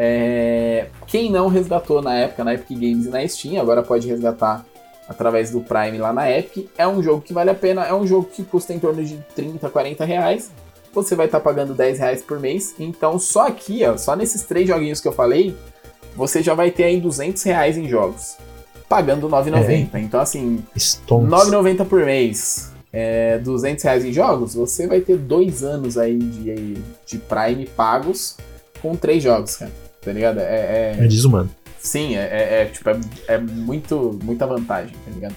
[0.00, 4.64] É, Quem não resgatou na época na Epic Games e na Steam, agora pode resgatar
[5.08, 6.68] através do Prime lá na Epic.
[6.78, 9.16] É um jogo que vale a pena, é um jogo que custa em torno de
[9.34, 10.52] 30, 40 reais.
[10.92, 12.76] Você vai estar pagando 10 reais por mês.
[12.78, 15.56] Então só aqui, ó, só nesses três joguinhos que eu falei,
[16.14, 18.36] você já vai ter aí 200 reais em jogos.
[18.88, 19.98] Pagando 9,90.
[20.00, 21.28] Então assim, Stones.
[21.28, 26.74] 9,90 por mês, é, 200 reais em jogos, você vai ter dois anos aí de,
[27.04, 28.36] de Prime pagos
[28.80, 29.87] com três jogos, cara.
[30.08, 30.38] Tá ligado?
[30.40, 31.50] É, é- É desumano.
[31.78, 35.34] sim, é, é- é, tipo, é, é muito, muita vantagem, tá ligado?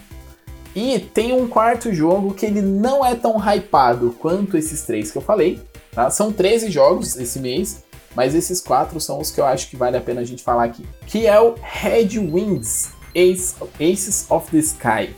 [0.74, 5.18] E tem um quarto jogo que ele não é tão hypado quanto esses três que
[5.18, 5.60] eu falei,
[5.92, 6.10] tá?
[6.10, 7.84] São 13 jogos esse mês,
[8.16, 10.64] mas esses quatro são os que eu acho que vale a pena a gente falar
[10.64, 10.86] aqui.
[11.06, 15.14] Que é o Red Wings Ace, Aces of the Sky.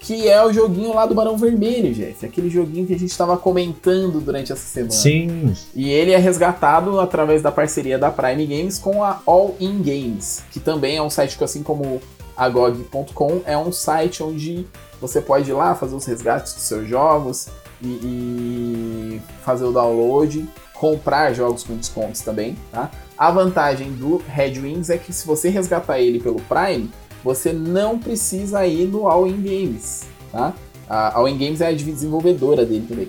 [0.00, 2.24] Que é o joguinho lá do Barão Vermelho, Jeff.
[2.24, 4.92] Aquele joguinho que a gente tava comentando durante essa semana.
[4.92, 5.54] Sim.
[5.74, 10.44] E ele é resgatado através da parceria da Prime Games com a All In Games,
[10.52, 12.00] que também é um site que, assim como
[12.36, 14.64] a GOG.com, é um site onde
[15.00, 17.48] você pode ir lá fazer os resgates dos seus jogos
[17.82, 22.90] e, e fazer o download, comprar jogos com descontos também, tá?
[23.16, 26.88] A vantagem do Red Wings é que se você resgatar ele pelo Prime,
[27.24, 30.54] você não precisa ir no All In Games, tá?
[30.88, 33.08] A All In Games é a desenvolvedora dele também.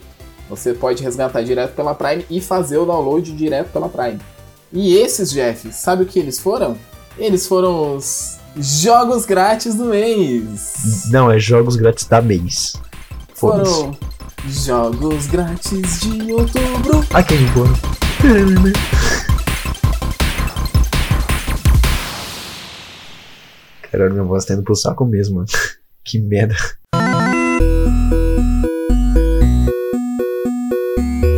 [0.49, 4.19] Você pode resgatar direto pela Prime e fazer o download direto pela Prime.
[4.73, 6.75] E esses, Jeff, sabe o que eles foram?
[7.17, 11.03] Eles foram os jogos grátis do mês.
[11.11, 12.73] Não, é jogos grátis da mês.
[13.33, 13.95] Foram
[14.47, 17.05] jogos grátis de outubro.
[17.13, 17.79] Aquele bônus.
[23.91, 25.47] Caralho, minha voz tá indo pro saco mesmo, mano.
[26.01, 26.55] Que merda.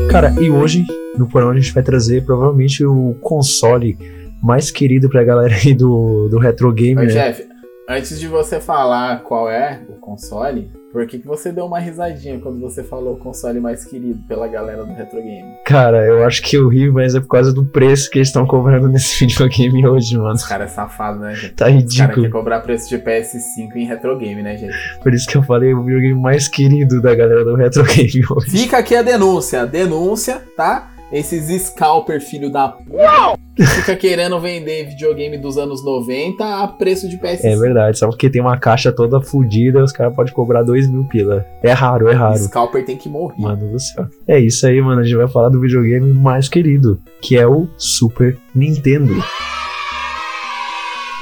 [0.10, 0.86] Cara, e hoje,
[1.18, 3.98] no porão, a gente vai trazer provavelmente o console
[4.42, 7.08] mais querido pra galera aí do, do retro game, Ô, né?
[7.08, 7.46] Jeff,
[7.92, 12.40] antes de você falar qual é o console, por que, que você deu uma risadinha
[12.40, 15.54] quando você falou o console mais querido pela galera do retro game?
[15.66, 18.46] Cara, eu acho que eu ri, mas é por causa do preço que eles estão
[18.46, 20.34] cobrando nesse videogame hoje, mano.
[20.34, 21.54] Os caras é safado, né, gente?
[21.54, 22.14] Tá Os caras ridículo.
[22.16, 24.76] querem cobrar preço de PS5 em retro game, né, gente?
[25.02, 28.50] Por isso que eu falei o videogame mais querido da galera do retro game hoje.
[28.50, 29.66] Fica aqui a denúncia.
[29.66, 30.91] Denúncia, tá?
[31.12, 37.10] Esses scalper filho da puta que fica querendo vender videogame dos anos 90 a preço
[37.10, 37.40] de PS5.
[37.44, 41.04] É verdade, só porque tem uma caixa toda fodida, os caras podem cobrar dois mil
[41.06, 41.46] pila.
[41.62, 42.38] É raro, é raro.
[42.38, 43.42] Scalper tem que morrer.
[43.42, 44.08] Mano do céu.
[44.28, 45.02] É isso aí, mano.
[45.02, 49.14] A gente vai falar do videogame mais querido, que é o Super Nintendo.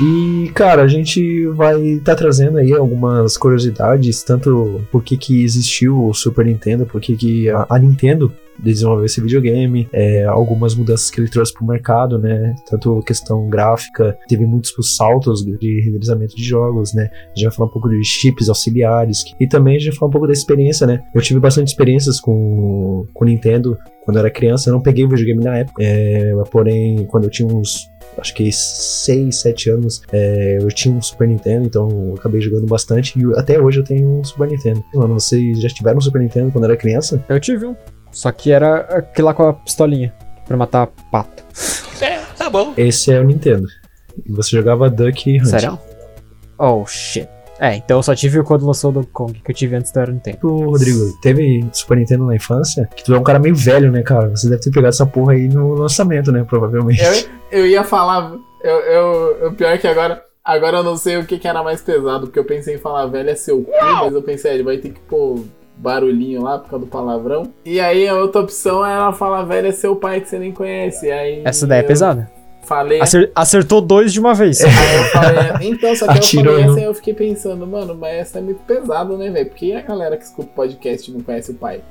[0.01, 6.05] E, cara, a gente vai estar trazendo aí algumas curiosidades, tanto por que que existiu
[6.05, 11.09] o Super Nintendo, por que que a, a Nintendo desenvolveu esse videogame, é, algumas mudanças
[11.09, 12.55] que ele trouxe pro mercado, né?
[12.69, 17.09] Tanto questão gráfica, teve muitos saltos de renderizamento de jogos, né?
[17.13, 20.09] A gente vai falar um pouco de chips auxiliares e também a gente vai falar
[20.09, 21.01] um pouco da experiência, né?
[21.13, 25.09] Eu tive bastante experiências com o Nintendo quando eu era criança, eu não peguei o
[25.09, 30.57] videogame na época, é, porém, quando eu tinha uns acho que 6, 7 anos, é,
[30.61, 34.19] eu tinha um Super Nintendo, então eu acabei jogando bastante e até hoje eu tenho
[34.19, 34.83] um Super Nintendo.
[34.93, 37.23] Mano, vocês já tiveram um Super Nintendo quando era criança?
[37.29, 37.75] Eu tive um.
[38.11, 40.13] Só que era aquele lá com a pistolinha.
[40.47, 41.43] Pra matar pato.
[42.37, 42.73] Tá bom.
[42.75, 43.67] Esse é o Nintendo.
[44.25, 45.45] E você jogava Duck Hunt.
[45.45, 45.77] Sério?
[46.57, 47.29] Oh, shit.
[47.59, 49.91] É, então eu só tive o quando lançou o Donkey Kong, que eu tive antes
[49.91, 50.37] da Era Nintendo.
[50.37, 52.89] Tu, Rodrigo, teve Super Nintendo na infância?
[52.95, 54.29] Que tu é um cara meio velho, né, cara?
[54.29, 56.45] Você deve ter pegado essa porra aí no lançamento, né?
[56.47, 57.03] Provavelmente.
[57.51, 58.33] Eu, eu ia falar.
[58.63, 60.23] Eu, eu, o pior é que agora.
[60.43, 63.05] Agora eu não sei o que, que era mais pesado, porque eu pensei em falar
[63.05, 65.43] velho é seu cu, mas eu pensei, ele vai ter que pôr
[65.77, 67.53] barulhinho lá por causa do palavrão.
[67.63, 71.07] E aí a outra opção era falar velho é seu pai que você nem conhece.
[71.07, 72.31] E aí Essa daí é eu pesada.
[72.69, 73.01] Falei.
[73.01, 74.61] Acer- acertou dois de uma vez.
[74.61, 78.13] Aí eu falei, então, só que Atirou, eu falei e eu fiquei pensando, mano, mas
[78.13, 79.47] essa é muito pesado, né, velho?
[79.47, 81.81] Porque a galera que escuta o podcast não conhece o pai.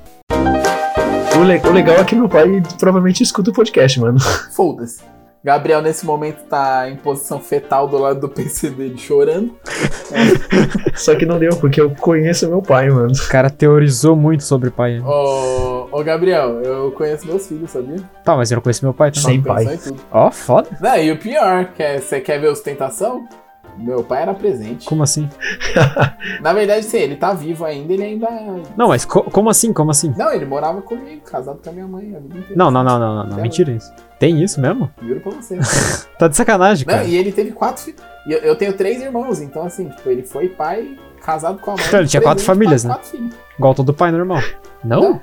[1.37, 4.19] O, le- o legal é que meu pai provavelmente escuta o podcast, mano.
[4.53, 5.01] Foda-se.
[5.49, 9.55] Gabriel, nesse momento, tá em posição fetal do lado do PC dele, chorando.
[10.95, 13.11] Só que não deu, porque eu conheço meu pai, mano.
[13.11, 15.01] O cara teorizou muito sobre pai.
[15.01, 17.97] Ô, ô, Gabriel, eu conheço meus filhos, sabia?
[18.23, 19.11] Tá, mas eu não conheço meu pai.
[19.11, 19.21] Tá?
[19.23, 19.79] Sem Pensou pai.
[20.13, 20.69] Ó, foda.
[20.83, 23.27] Não, e o pior, quer, você quer ver ostentação?
[23.79, 24.87] Meu pai era presente.
[24.87, 25.29] Como assim?
[26.43, 28.29] Na verdade, sim, ele tá vivo ainda, ele ainda.
[28.77, 29.73] Não, mas co- como assim?
[29.73, 30.13] Como assim?
[30.17, 32.55] Não, ele morava comigo, casado com a minha mãe a vida inteira.
[32.57, 33.37] Não, não, não, não, não, não.
[33.43, 33.93] Mentira isso.
[34.19, 34.91] Tem isso mesmo?
[35.03, 35.59] Juro pra você.
[36.19, 37.07] Tá de sacanagem, Não, cara.
[37.07, 38.01] e ele teve quatro filhos.
[38.27, 41.85] Eu, eu tenho três irmãos, então assim, tipo, ele foi pai, casado com a mãe.
[41.93, 42.91] Ele tinha quatro famílias, né?
[42.95, 43.35] Quatro filhos.
[43.57, 44.43] Igual todo pai normal.
[44.83, 45.01] Não?
[45.01, 45.21] Não.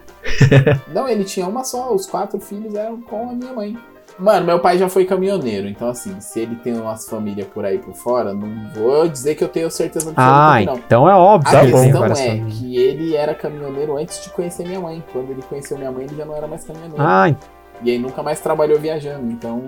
[0.93, 3.77] Não, ele tinha uma só, os quatro filhos eram com a minha mãe.
[4.17, 7.77] Mano, meu pai já foi caminhoneiro, então assim, se ele tem umas famílias por aí
[7.77, 10.85] por fora, não vou dizer que eu tenho certeza Ah, absoluta que não.
[10.85, 14.23] então é óbvio A que ele tem questão várias é que ele era caminhoneiro antes
[14.23, 15.03] de conhecer minha mãe.
[15.11, 17.03] Quando ele conheceu minha mãe, ele já não era mais caminhoneiro.
[17.03, 17.35] Ah,
[17.83, 19.29] E aí nunca mais trabalhou viajando.
[19.29, 19.61] Então,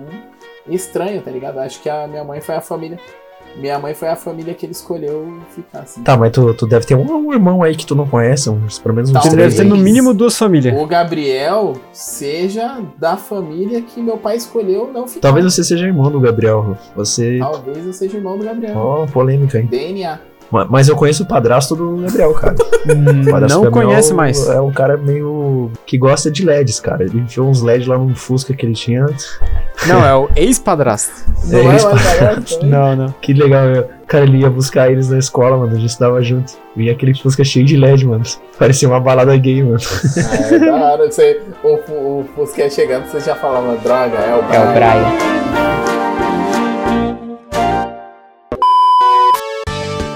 [0.66, 1.58] estranho, tá ligado?
[1.58, 2.98] Acho que a minha mãe foi a família.
[3.56, 6.02] Minha mãe foi a família que ele escolheu ficar assim.
[6.02, 8.78] Tá, mas tu, tu deve ter um, um irmão aí que tu não conhece, uns,
[8.78, 9.32] pelo menos uns Talvez.
[9.32, 9.68] você deve três.
[9.68, 10.76] ter no mínimo duas famílias.
[10.80, 15.20] O Gabriel seja da família que meu pai escolheu não ficar.
[15.20, 16.76] Talvez você seja irmão do Gabriel.
[16.94, 17.38] Você.
[17.38, 18.76] Talvez eu seja irmão do Gabriel.
[18.76, 19.66] Ó, polêmica, hein?
[19.66, 20.18] DNA.
[20.50, 22.54] Ma- Mas eu conheço o padrasto do Gabriel, cara.
[22.88, 24.48] O padrasto Não Gabriel conhece mais.
[24.48, 25.70] É um cara meio.
[25.84, 27.04] que gosta de LEDs, cara.
[27.04, 29.04] Ele enfiou uns LEDs lá num Fusca que ele tinha.
[29.86, 31.12] Não, é o ex-padrasto.
[31.44, 32.68] Não É é, barato também?
[32.70, 33.14] Não, não.
[33.20, 35.72] Que legal, eu- cara, ele ia buscar eles na escola, mano.
[35.72, 36.52] A gente estudava junto.
[36.74, 38.24] Vinha aquele Fusca cheio de LED, mano.
[38.58, 39.78] Parecia uma balada gay, mano.
[39.80, 41.10] Ah, é da hora.
[41.10, 41.74] Você, o,
[42.20, 45.77] o Fusca ia chegando, você já falava, droga, é o É o Brian.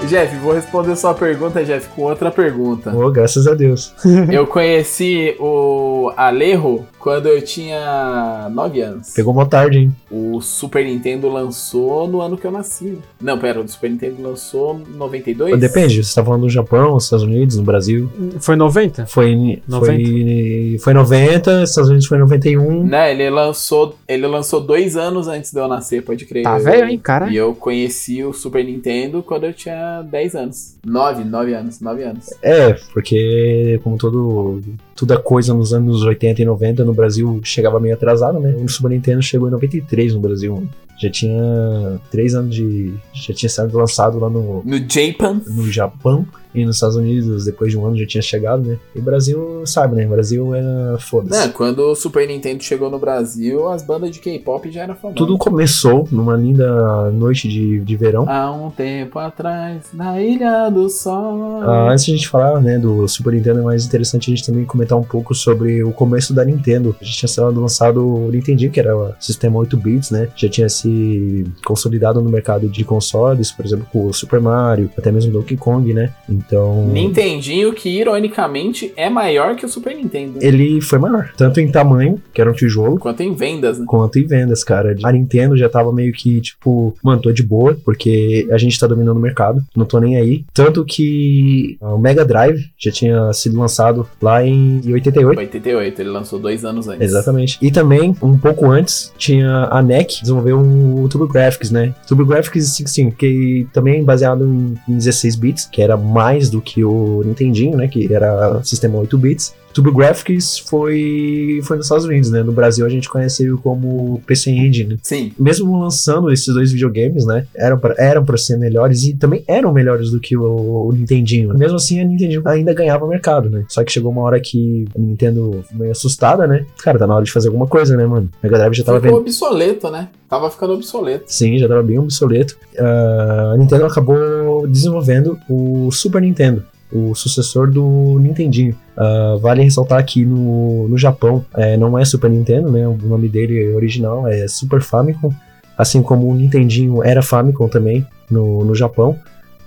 [0.07, 2.93] Jeff, vou responder sua pergunta, Jeff, com outra pergunta.
[2.95, 3.93] Oh, graças a Deus.
[4.31, 9.09] Eu conheci o Alejo quando eu tinha 9 anos.
[9.13, 9.95] Pegou uma tarde, hein?
[10.09, 12.97] O Super Nintendo lançou no ano que eu nasci.
[13.19, 15.59] Não, pera, o Super Nintendo lançou em 92?
[15.59, 18.09] Depende, você tá falando no Japão, nos Estados Unidos, no Brasil.
[18.39, 19.05] Foi 90?
[19.07, 19.85] Foi em 90?
[19.85, 22.83] foi, foi 90, Estados Unidos foi em 91.
[22.85, 26.43] Né, ele lançou, ele lançou dois anos antes de eu nascer, pode crer.
[26.43, 27.29] Tá Eu- velho, hein, cara?
[27.29, 30.75] E eu conheci o Super Nintendo quando eu tinha 10 anos.
[30.85, 32.25] 9, 9 anos, 9 anos.
[32.41, 34.61] É, porque como todo
[34.95, 38.55] toda coisa nos anos 80 e 90 no Brasil chegava meio atrasado, né?
[38.63, 40.63] O Super Nintendo chegou em 93 no Brasil.
[41.01, 42.93] Já tinha 3 anos de.
[43.13, 45.41] Já tinha sido lançado lá no, No Japan.
[45.47, 46.25] no Japão
[46.55, 48.77] e nos Estados Unidos, depois de um ano já tinha chegado, né?
[48.95, 50.05] E o Brasil, sabe, né?
[50.05, 51.47] O Brasil era foda-se.
[51.47, 55.17] Né, quando o Super Nintendo chegou no Brasil, as bandas de K-pop já eram famosas.
[55.17, 58.29] Tudo começou numa linda noite de, de verão.
[58.29, 61.63] Há um tempo atrás, na Ilha do Sol.
[61.63, 64.45] Ah, antes de a gente falar né, do Super Nintendo, é mais interessante a gente
[64.45, 66.95] também comentar um pouco sobre o começo da Nintendo.
[67.01, 70.29] A gente tinha sido lançado o Nintendo, que era o sistema 8 bits, né?
[70.35, 75.11] Já tinha se consolidado no mercado de consoles, por exemplo, com o Super Mario, até
[75.11, 76.11] mesmo Donkey Kong, né?
[76.29, 76.87] Então.
[76.87, 80.39] Nintendinho, que ironicamente é maior que o Super Nintendo.
[80.41, 83.85] Ele foi maior, tanto em tamanho, que era um tijolo, Quanto em vendas, né?
[83.87, 84.95] quanto em vendas, cara.
[85.03, 88.87] A Nintendo já tava meio que, tipo, mano, tô de boa, porque a gente tá
[88.87, 90.43] dominando o mercado, não tô nem aí.
[90.53, 95.39] Tanto que o Mega Drive já tinha sido lançado lá em 88.
[95.39, 97.01] 88, ele lançou dois anos antes.
[97.01, 97.57] Exatamente.
[97.61, 101.93] E também, um pouco antes, tinha a NEC desenvolveu um TurboGrafx, né?
[102.07, 106.83] TurboGrafx 16, que também é baseado em, em 16 bits, que era mais do que
[106.83, 107.87] o Nintendinho, né?
[107.87, 109.53] Que era sistema 8 bits.
[109.73, 112.43] TurboGrafx foi, foi nos Estados Unidos, né?
[112.43, 114.97] No Brasil a gente conhece ele como PC Engine.
[115.01, 115.31] Sim.
[115.37, 117.45] Mesmo lançando esses dois videogames, né?
[117.55, 121.57] Eram pra, eram pra ser melhores e também eram melhores do que o, o Nintendinho.
[121.57, 123.65] Mesmo assim, a Nintendinho ainda ganhava mercado, né?
[123.67, 126.65] Só que chegou uma hora que a Nintendo meio assustada, né?
[126.83, 128.29] Cara, tá na hora de fazer alguma coisa, né, mano?
[128.41, 129.27] Mega Drive já tava Ficou vendo.
[129.27, 130.09] obsoleto, né?
[130.29, 131.25] Tava ficando obsoleto.
[131.27, 132.57] Sim, já tava bem obsoleto.
[132.77, 138.75] Ah, a Nintendo acabou desenvolvendo o Super Nintendo, o sucessor do Nintendinho.
[138.95, 142.87] Ah, vale ressaltar que no, no Japão é, não é Super Nintendo, né?
[142.87, 145.33] O nome dele original é Super Famicom,
[145.77, 149.17] assim como o Nintendinho era Famicom também no, no Japão.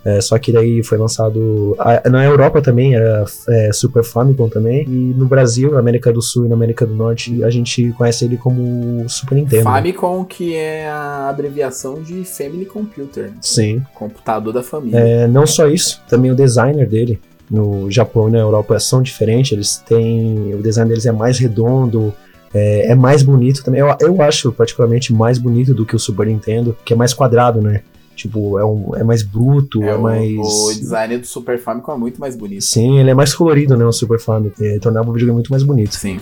[0.08, 1.74] É, só que daí foi lançado.
[1.78, 4.84] a- na Europa também era é, Super Famicom também.
[4.84, 8.24] E no Brasil, na América do Sul e na América do Norte, a gente conhece
[8.24, 9.64] ele como Super Nintendo.
[9.64, 13.34] Famicom, que é a abreviação de Family Computer, né?
[13.40, 13.82] Sim.
[13.94, 14.98] computador da família.
[14.98, 17.18] É, não só isso, também o designer dele
[17.50, 19.52] no Japão e na Europa são diferentes.
[19.52, 20.54] Eles têm.
[20.54, 22.14] O design deles é mais redondo,
[22.54, 23.80] É, é mais bonito também.
[23.80, 27.60] Eu, eu acho particularmente mais bonito do que o Super Nintendo, que é mais quadrado,
[27.60, 27.82] né?
[28.16, 30.36] Tipo, é, um, é mais bruto, é, É, o, mais.
[30.36, 32.64] o design do Super Famicom é muito mais bonito.
[32.64, 33.84] Sim, ele é mais colorido, né?
[33.84, 34.54] O Super Famicom.
[34.64, 35.94] É, tornava o videogame muito mais bonito.
[35.94, 36.18] Sim.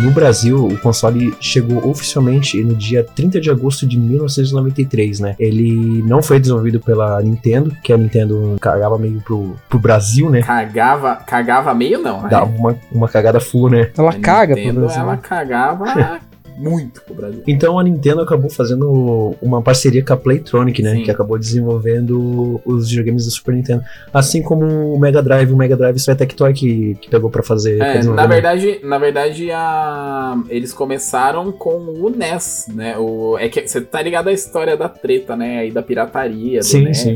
[0.00, 5.34] No Brasil, o console chegou oficialmente no dia 30 de agosto de 1993, né?
[5.38, 10.42] Ele não foi desenvolvido pela Nintendo, que a Nintendo cagava meio pro, pro Brasil, né?
[10.42, 12.28] Cagava, cagava meio não, né?
[12.28, 13.90] Dava uma, uma cagada full, né?
[13.96, 15.00] Ela A caga pro Nintendo, Brasil.
[15.02, 16.20] Ela cagava
[16.56, 17.42] muito pro Brasil.
[17.46, 20.94] Então a Nintendo acabou fazendo uma parceria com a Playtronic, né?
[20.96, 21.02] Sim.
[21.02, 23.82] Que acabou desenvolvendo os videogames do Super Nintendo.
[24.12, 27.42] Assim como o Mega Drive, o Mega Drive foi a Tectoy que, que pegou pra
[27.42, 27.80] fazer.
[27.80, 30.40] É, na verdade, na verdade a...
[30.48, 32.96] eles começaram com o NES, né?
[32.98, 33.36] O...
[33.38, 35.58] É que você tá ligado à história da treta, né?
[35.58, 36.98] Aí da pirataria do Sim, NES.
[36.98, 37.14] sim.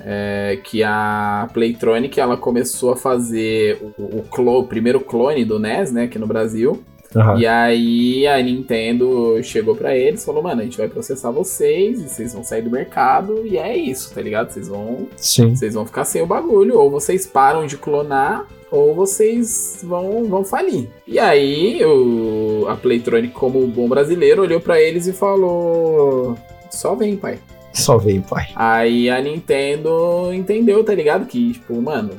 [0.00, 5.58] É, que a Playtronic ela começou a fazer o, o, clo- o primeiro clone do
[5.58, 6.04] NES, né?
[6.04, 6.82] Aqui no Brasil.
[7.16, 7.38] Aham.
[7.38, 12.00] E aí a Nintendo chegou pra eles e falou, mano, a gente vai processar vocês
[12.00, 14.50] e vocês vão sair do mercado e é isso, tá ligado?
[14.50, 15.54] Vocês vão, Sim.
[15.54, 20.44] vocês vão ficar sem o bagulho, ou vocês param de clonar, ou vocês vão, vão
[20.44, 20.88] falir.
[21.06, 26.36] E aí o, a Playtronic, como bom brasileiro, olhou pra eles e falou,
[26.70, 27.38] só vem, pai.
[27.72, 28.48] Só veio, pai.
[28.56, 31.26] Aí a Nintendo entendeu, tá ligado?
[31.26, 32.10] Que, tipo, mano,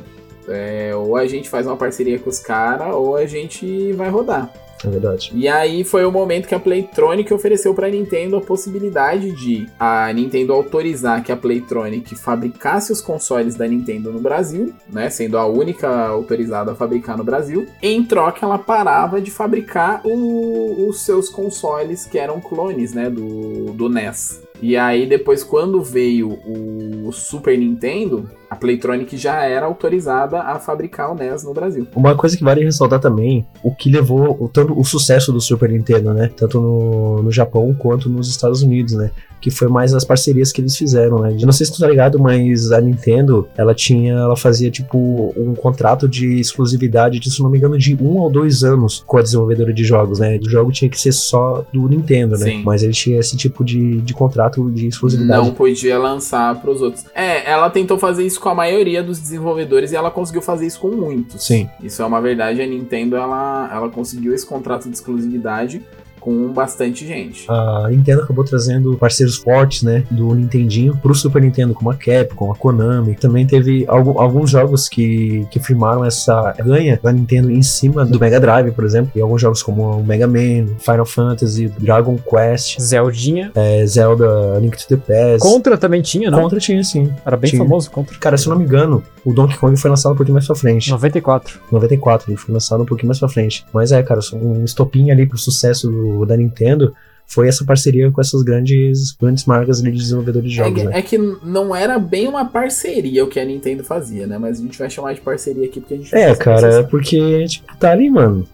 [0.48, 4.52] é, ou a gente faz uma parceria com os caras, ou a gente vai rodar.
[4.86, 5.32] É verdade.
[5.36, 10.12] E aí foi o momento que a Playtronic ofereceu pra Nintendo a possibilidade de a
[10.14, 15.46] Nintendo autorizar que a Playtronic fabricasse os consoles da Nintendo no Brasil, né, sendo a
[15.46, 17.68] única autorizada a fabricar no Brasil.
[17.82, 23.74] Em troca, ela parava de fabricar o- os seus consoles que eram clones, né, do,
[23.74, 24.42] do NES.
[24.62, 31.12] E aí depois quando veio o Super Nintendo, a Playtronic já era autorizada a fabricar
[31.12, 31.88] o NES no Brasil.
[31.96, 35.70] Uma coisa que vale ressaltar também, o que levou o, tanto o sucesso do Super
[35.70, 36.32] Nintendo, né?
[36.36, 39.12] Tanto no, no Japão quanto nos Estados Unidos, né?
[39.40, 41.36] Que foi mais as parcerias que eles fizeram, né?
[41.40, 45.34] Eu não sei se tu tá ligado, mas a Nintendo, ela tinha, ela fazia tipo
[45.38, 49.18] um contrato de exclusividade de, se não me engano, de um ou dois anos com
[49.18, 50.40] a desenvolvedora de jogos, né?
[50.42, 52.46] O jogo tinha que ser só do Nintendo, né?
[52.46, 52.64] Sim.
[52.66, 55.46] Mas ele tinha esse tipo de, de contrato de exclusividade.
[55.46, 57.06] Não podia lançar pros outros.
[57.14, 60.80] É, ela tentou fazer isso com a maioria dos desenvolvedores e ela conseguiu fazer isso
[60.80, 61.44] com muitos.
[61.44, 61.70] Sim.
[61.82, 62.62] Isso é uma verdade.
[62.62, 65.82] A Nintendo ela, ela conseguiu esse contrato de exclusividade
[66.20, 67.46] com bastante gente.
[67.50, 72.52] a Nintendo acabou trazendo parceiros fortes, né, do Nintendinho pro Super Nintendo, como a Capcom,
[72.52, 73.16] a Konami.
[73.16, 78.20] Também teve algu- alguns jogos que, que firmaram essa ganha da Nintendo em cima do
[78.20, 79.12] Mega Drive, por exemplo.
[79.16, 83.52] E alguns jogos como o Mega Man, Final Fantasy, Dragon Quest, Zeldinha.
[83.56, 85.40] é, Zelda, Link to the Past.
[85.40, 86.42] Contra também tinha, não?
[86.42, 87.12] Contra tinha, sim.
[87.26, 87.64] Era bem Tinha.
[87.64, 88.18] famoso, Contra.
[88.18, 90.56] Cara, se eu não me engano, o Donkey Kong foi lançado um pouquinho mais pra
[90.56, 90.90] frente.
[90.90, 91.60] 94.
[91.72, 93.66] 94, ele foi lançado um pouquinho mais pra frente.
[93.74, 96.94] Mas é, cara, um estopinho ali pro sucesso do- da Nintendo
[97.26, 100.98] foi essa parceria com essas grandes, grandes marcas de desenvolvedores de É, jogos, que- né?
[100.98, 104.38] é que não era bem uma parceria o que a Nintendo fazia, né?
[104.40, 107.46] Mas a gente vai chamar de parceria aqui porque a gente É, cara, é porque,
[107.48, 108.48] tipo, tá ali, mano.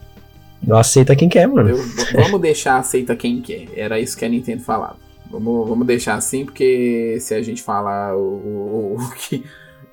[0.70, 1.70] Aceita quem quer, mano.
[1.70, 1.84] Eu-
[2.14, 3.66] vamos deixar aceita quem quer.
[3.74, 4.96] Era isso que a Nintendo falava.
[5.30, 9.42] Vamos, vamos deixar assim, porque se a gente falar o, o, o que,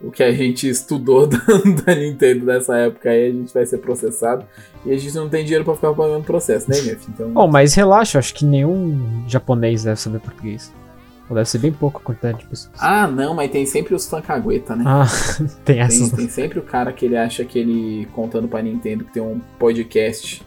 [0.03, 1.37] o que a gente estudou da,
[1.85, 4.45] da Nintendo nessa época aí, a gente vai ser processado.
[4.85, 7.07] E a gente não tem dinheiro pra ficar pagando processo, né, Mef?
[7.09, 7.31] Então.
[7.31, 10.73] Bom, mas relaxa, acho que nenhum japonês deve saber português.
[11.29, 12.75] Ou deve ser bem pouco a quantidade de pessoas.
[12.77, 14.83] Ah, não, mas tem sempre os fancagueta, né?
[14.85, 15.05] Ah,
[15.37, 16.11] tem Tem, essas.
[16.11, 19.39] tem sempre o cara que ele acha que ele, contando pra Nintendo, que tem um
[19.57, 20.43] podcast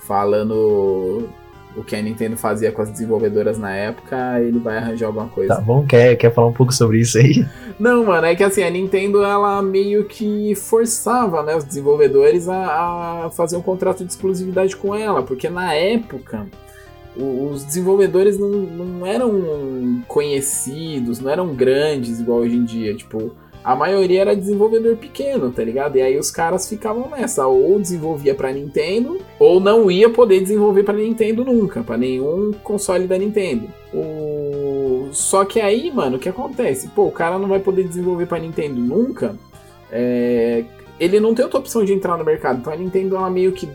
[0.00, 1.28] falando
[1.76, 5.54] o que a Nintendo fazia com as desenvolvedoras na época, ele vai arranjar alguma coisa.
[5.54, 5.86] Tá bom?
[5.86, 7.46] Quer, quer falar um pouco sobre isso aí?
[7.78, 13.24] Não, mano, é que assim, a Nintendo ela meio que forçava né, os desenvolvedores a,
[13.26, 16.46] a fazer um contrato de exclusividade com ela, porque na época
[17.16, 22.94] os desenvolvedores não, não eram conhecidos, não eram grandes igual hoje em dia.
[22.94, 23.32] Tipo,
[23.64, 25.96] a maioria era desenvolvedor pequeno, tá ligado?
[25.96, 30.82] E aí os caras ficavam nessa, ou desenvolvia pra Nintendo, ou não ia poder desenvolver
[30.82, 33.68] pra Nintendo nunca, pra nenhum console da Nintendo.
[33.94, 35.08] O...
[35.12, 36.88] Só que aí, mano, o que acontece?
[36.88, 39.36] Pô, o cara não vai poder desenvolver pra Nintendo nunca.
[39.90, 40.64] é,
[40.98, 42.60] Ele não tem outra opção de entrar no mercado.
[42.60, 43.68] Então a Nintendo ela meio que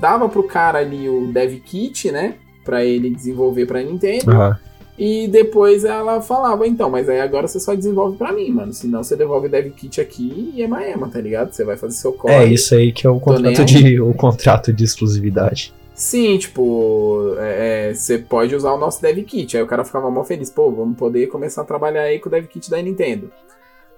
[0.00, 2.34] dava pro cara ali o dev kit, né?
[2.64, 4.30] Pra ele desenvolver pra Nintendo.
[4.30, 4.58] Aham.
[5.02, 8.70] E depois ela falava, então, mas aí agora você só desenvolve pra mim, mano.
[8.70, 11.52] Senão você devolve o dev kit aqui e é maema, tá ligado?
[11.52, 12.38] Você vai fazer seu código.
[12.38, 15.72] É isso aí que é o contrato de, o contrato de exclusividade.
[15.94, 19.56] Sim, tipo, é, é, você pode usar o nosso dev kit.
[19.56, 22.30] Aí o cara ficava mal feliz, pô, vamos poder começar a trabalhar aí com o
[22.30, 23.32] dev kit da Nintendo.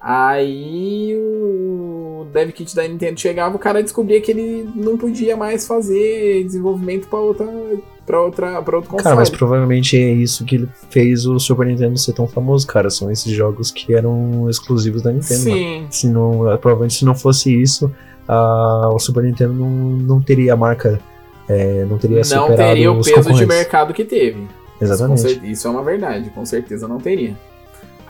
[0.00, 1.91] Aí o
[2.24, 7.08] dev kit da Nintendo chegava, o cara descobria que ele não podia mais fazer desenvolvimento
[7.08, 7.46] para outra
[8.04, 9.02] para outra para outro console.
[9.02, 12.90] Cara, mas provavelmente é isso que fez o Super Nintendo ser tão famoso, cara.
[12.90, 15.40] São esses jogos que eram exclusivos da Nintendo.
[15.40, 15.86] Sim.
[15.90, 17.92] Se não, provavelmente se não fosse isso,
[18.26, 21.00] a, o Super Nintendo não, não teria a marca,
[21.48, 24.46] é, não teria não superado teria o peso de mercado que teve.
[24.80, 25.26] Exatamente.
[25.26, 27.36] Isso, isso é uma verdade, com certeza não teria.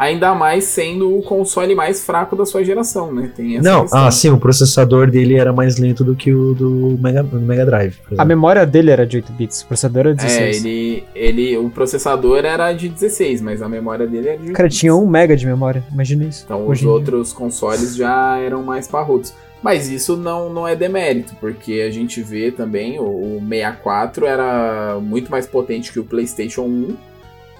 [0.03, 3.31] Ainda mais sendo o console mais fraco da sua geração, né?
[3.37, 4.05] Tem essa Não, questão.
[4.05, 7.65] ah, sim, o processador dele era mais lento do que o do Mega, do Mega
[7.65, 7.95] Drive.
[8.09, 10.65] por A memória dele era de 8 bits, o processador era É, 16.
[10.65, 14.93] ele, ele, o processador era de 16, mas a memória dele era de Cara, tinha
[14.93, 16.43] 1 mega de memória, imagina isso.
[16.45, 19.33] Então os outros consoles já eram mais parrudos.
[19.63, 24.99] Mas isso não, não é demérito, porque a gente vê também o, o 64 era
[25.01, 26.97] muito mais potente que o PlayStation 1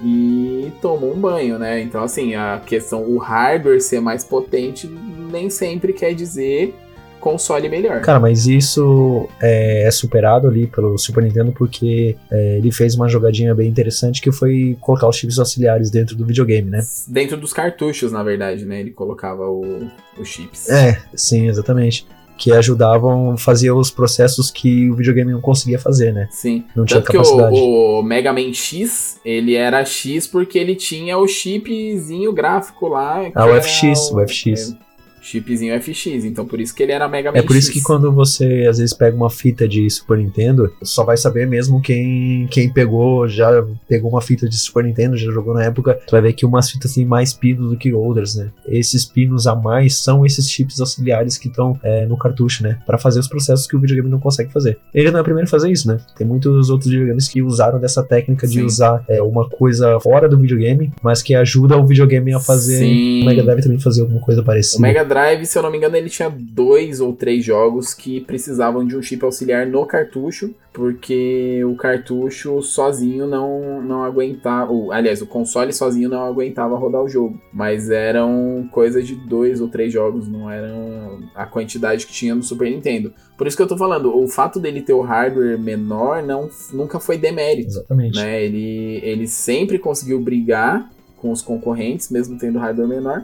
[0.05, 1.81] e tomou um banho, né?
[1.81, 4.87] Então, assim, a questão, o hardware ser mais potente
[5.31, 6.75] nem sempre quer dizer
[7.21, 8.01] console melhor.
[8.01, 13.09] Cara, mas isso é, é superado ali pelo Super Nintendo porque é, ele fez uma
[13.09, 16.81] jogadinha bem interessante que foi colocar os chips auxiliares dentro do videogame, né?
[17.07, 18.81] Dentro dos cartuchos, na verdade, né?
[18.81, 19.89] Ele colocava o-
[20.19, 20.69] os chips.
[20.69, 22.05] É, sim, exatamente.
[22.43, 26.27] Que ajudavam a fazer os processos que o videogame não conseguia fazer, né?
[26.31, 26.65] Sim.
[26.75, 27.55] Não tinha Tanto que capacidade.
[27.57, 33.25] o, o Mega Man X, ele era X porque ele tinha o chipzinho gráfico lá.
[33.25, 34.73] que Ah, o FX, o FX.
[34.73, 34.77] é,
[35.23, 37.79] chipzinho FX, então por isso que ele era Mega Man É por isso X.
[37.79, 41.81] que quando você às vezes pega uma fita de Super Nintendo, só vai saber mesmo
[41.81, 46.11] quem, quem pegou, já pegou uma fita de Super Nintendo, já jogou na época, tu
[46.11, 48.51] vai ver que umas fitas têm mais pinos do que outras, né?
[48.67, 52.79] Esses pinos a mais são esses chips auxiliares que estão é, no cartucho, né?
[52.85, 54.79] Pra fazer os processos que o videogame não consegue fazer.
[54.93, 55.99] Ele não é o primeiro a fazer isso, né?
[56.17, 58.65] Tem muitos outros videogames que usaram dessa técnica de Sim.
[58.65, 62.79] usar é, uma coisa fora do videogame, mas que ajuda o videogame a fazer.
[62.79, 63.23] Sim.
[63.23, 64.83] O Mega Drive também fazer alguma coisa parecida.
[65.13, 68.97] Drive, se eu não me engano, ele tinha dois ou três jogos que precisavam de
[68.97, 74.73] um chip auxiliar no cartucho, porque o cartucho sozinho não, não aguentava.
[74.73, 77.39] o- aliás, o console sozinho não aguentava rodar o jogo.
[77.53, 82.43] Mas eram coisa de dois ou três jogos, não eram a quantidade que tinha no
[82.43, 83.13] Super Nintendo.
[83.37, 86.99] Por isso que eu tô falando, o fato dele ter o hardware menor não, nunca
[86.99, 88.17] foi demérito Exatamente.
[88.19, 88.43] né?
[88.43, 93.23] Ele, ele sempre conseguiu brigar com os concorrentes, mesmo tendo hardware menor,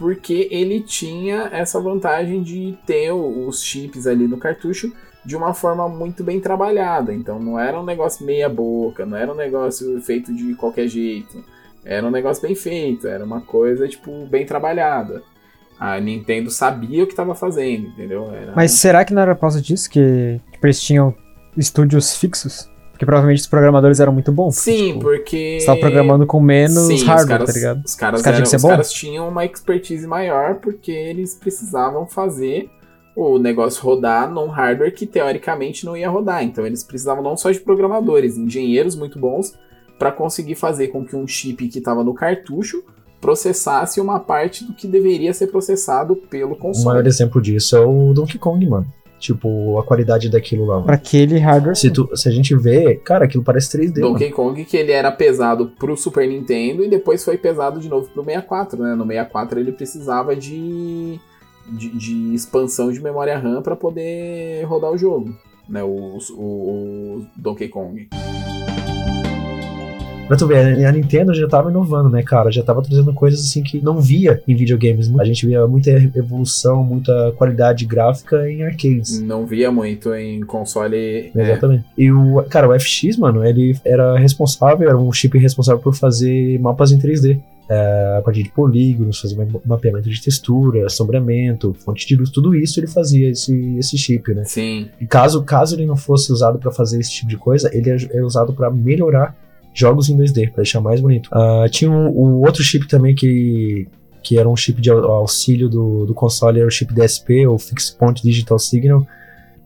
[0.00, 4.90] porque ele tinha essa vantagem de ter os chips ali no cartucho
[5.22, 7.12] de uma forma muito bem trabalhada.
[7.12, 11.44] Então não era um negócio meia boca, não era um negócio feito de qualquer jeito.
[11.84, 15.22] Era um negócio bem feito, era uma coisa tipo bem trabalhada.
[15.78, 18.32] A Nintendo sabia o que estava fazendo, entendeu?
[18.32, 18.52] Era...
[18.56, 21.14] Mas será que não era por causa disso que tipo, eles tinham
[21.58, 22.69] estúdios fixos?
[23.00, 24.56] Porque provavelmente os programadores eram muito bons.
[24.58, 25.52] Sim, tipo, porque.
[25.52, 27.82] Você estava programando com menos Sim, hardware, tá ligado?
[27.82, 32.68] Os caras, Os caras eram- os caras tinham uma expertise maior porque eles precisavam fazer
[33.16, 36.44] o negócio rodar num hardware que teoricamente não ia rodar.
[36.44, 39.54] Então eles precisavam não só de programadores, engenheiros muito bons
[39.98, 42.84] para conseguir fazer com que um chip que estava no cartucho
[43.18, 47.08] processasse uma parte do que deveria ser processado pelo O maior console.
[47.08, 48.86] exemplo disso é o Donkey Kong, mano.
[49.20, 50.80] Tipo, a qualidade daquilo lá.
[50.80, 51.76] Pra aquele hardware.
[51.76, 54.00] Se, tu- se a gente vê, cara, aquilo parece 3D.
[54.00, 54.14] mano.
[54.14, 58.08] Donkey Kong que ele era pesado pro Super Nintendo e depois foi pesado de novo
[58.08, 58.94] pro 64, né?
[58.94, 61.20] No 64 ele precisava de,
[61.68, 65.36] de, de expansão de memória RAM para poder rodar o jogo,
[65.68, 65.84] né?
[65.84, 66.42] O, o,
[67.18, 68.08] o Donkey Kong.
[70.30, 72.52] Pra tu ver, a Nintendo já tava inovando, né, cara?
[72.52, 75.10] Já tava trazendo coisas assim que não via em videogames.
[75.18, 79.20] A gente via muita evolução, muita qualidade gráfica em arcades.
[79.20, 80.96] Não via muito em console.
[80.96, 81.84] é, Exatamente.
[81.98, 86.60] E o, cara, o FX, mano, ele era responsável, era um chip responsável por fazer
[86.60, 87.40] mapas em 3D.
[87.68, 92.54] É, a partir de polígonos, fazer ma- mapeamento de textura, assombramento, fonte de luz, tudo
[92.54, 94.44] isso ele fazia esse, esse chip, né?
[94.44, 97.90] sim, E caso, caso ele não fosse usado pra fazer esse tipo de coisa, ele
[97.90, 99.36] é, é usado pra melhorar
[99.74, 101.28] jogos em 2D, pra deixar mais bonito.
[101.32, 103.86] Ah, tinha um, um outro chip também que,
[104.22, 107.58] que era um chip de au- auxílio do, do console, era o chip DSP, ou
[107.58, 109.06] Fixed Point Digital Signal,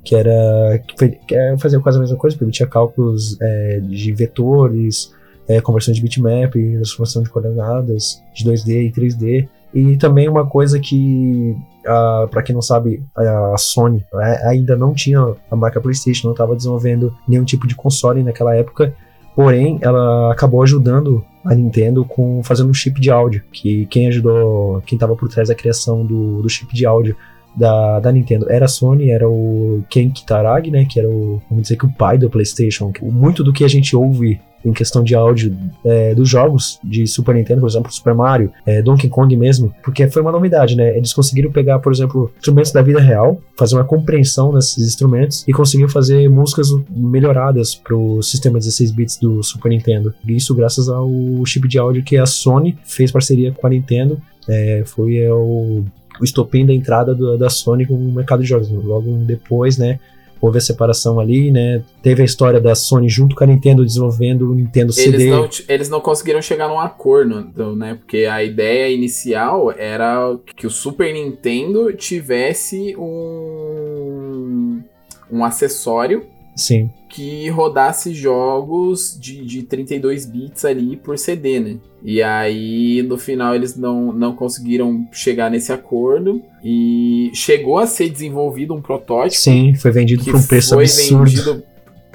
[0.05, 5.13] que era que, é, fazia quase a mesma coisa, permitia cálculos é, de vetores,
[5.49, 9.49] é, conversão de bitmap, transformação de coordenadas de 2D e 3D.
[9.75, 14.95] E também uma coisa que, ah, para quem não sabe, a Sony né, ainda não
[14.95, 15.19] tinha
[15.51, 18.95] a marca PlayStation, não estava desenvolvendo nenhum tipo de console naquela época.
[19.35, 24.80] Porém, ela acabou ajudando a Nintendo com fazendo um chip de áudio, que quem ajudou,
[24.87, 27.16] quem estava por trás da criação do, do chip de áudio
[27.57, 31.63] da, da Nintendo era a Sony, era o Ken Kitaragi, né, que era o, vamos
[31.63, 32.93] dizer que o pai do PlayStation.
[33.03, 37.35] Muito do que a gente ouve em questão de áudio é, dos jogos de Super
[37.35, 40.97] Nintendo, por exemplo, Super Mario, é, Donkey Kong mesmo, porque foi uma novidade, né?
[40.97, 45.53] Eles conseguiram pegar, por exemplo, instrumentos da vida real, fazer uma compreensão desses instrumentos e
[45.53, 50.15] conseguiram fazer músicas melhoradas para o sistema 16 bits do Super Nintendo.
[50.27, 51.11] Isso graças ao
[51.45, 54.21] chip de áudio que a Sony fez parceria com a Nintendo.
[54.49, 55.85] É, foi é, o,
[56.21, 58.71] o estopim da entrada do, da Sony no mercado de jogos.
[58.71, 59.99] Logo depois, né?
[60.45, 61.83] houve a separação ali, né?
[62.03, 65.17] Teve a história da Sony junto com a Nintendo desenvolvendo o Nintendo CD.
[65.17, 67.95] Eles não, eles não conseguiram chegar num acordo, então, né?
[67.95, 74.83] Porque a ideia inicial era que o Super Nintendo tivesse um,
[75.31, 76.27] um acessório
[76.57, 76.91] Sim.
[77.09, 81.77] que rodasse jogos de, de 32 bits ali por CD, né?
[82.03, 86.43] E aí, no final, eles não, não conseguiram chegar nesse acordo.
[86.63, 89.41] E chegou a ser desenvolvido um protótipo.
[89.41, 91.25] Sim, foi vendido por um preço foi absurdo.
[91.25, 91.63] vendido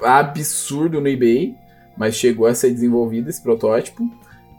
[0.04, 1.56] absurdo no eBay.
[1.98, 4.10] Mas chegou a ser desenvolvido esse protótipo.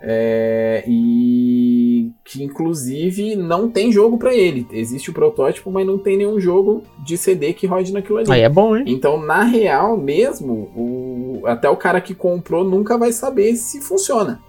[0.02, 4.66] É, e que inclusive não tem jogo para ele.
[4.72, 8.30] Existe o protótipo, mas não tem nenhum jogo de CD que rode naquilo ali.
[8.30, 8.84] Aí é bom, hein?
[8.86, 14.40] Então, na real mesmo, o, até o cara que comprou nunca vai saber se funciona.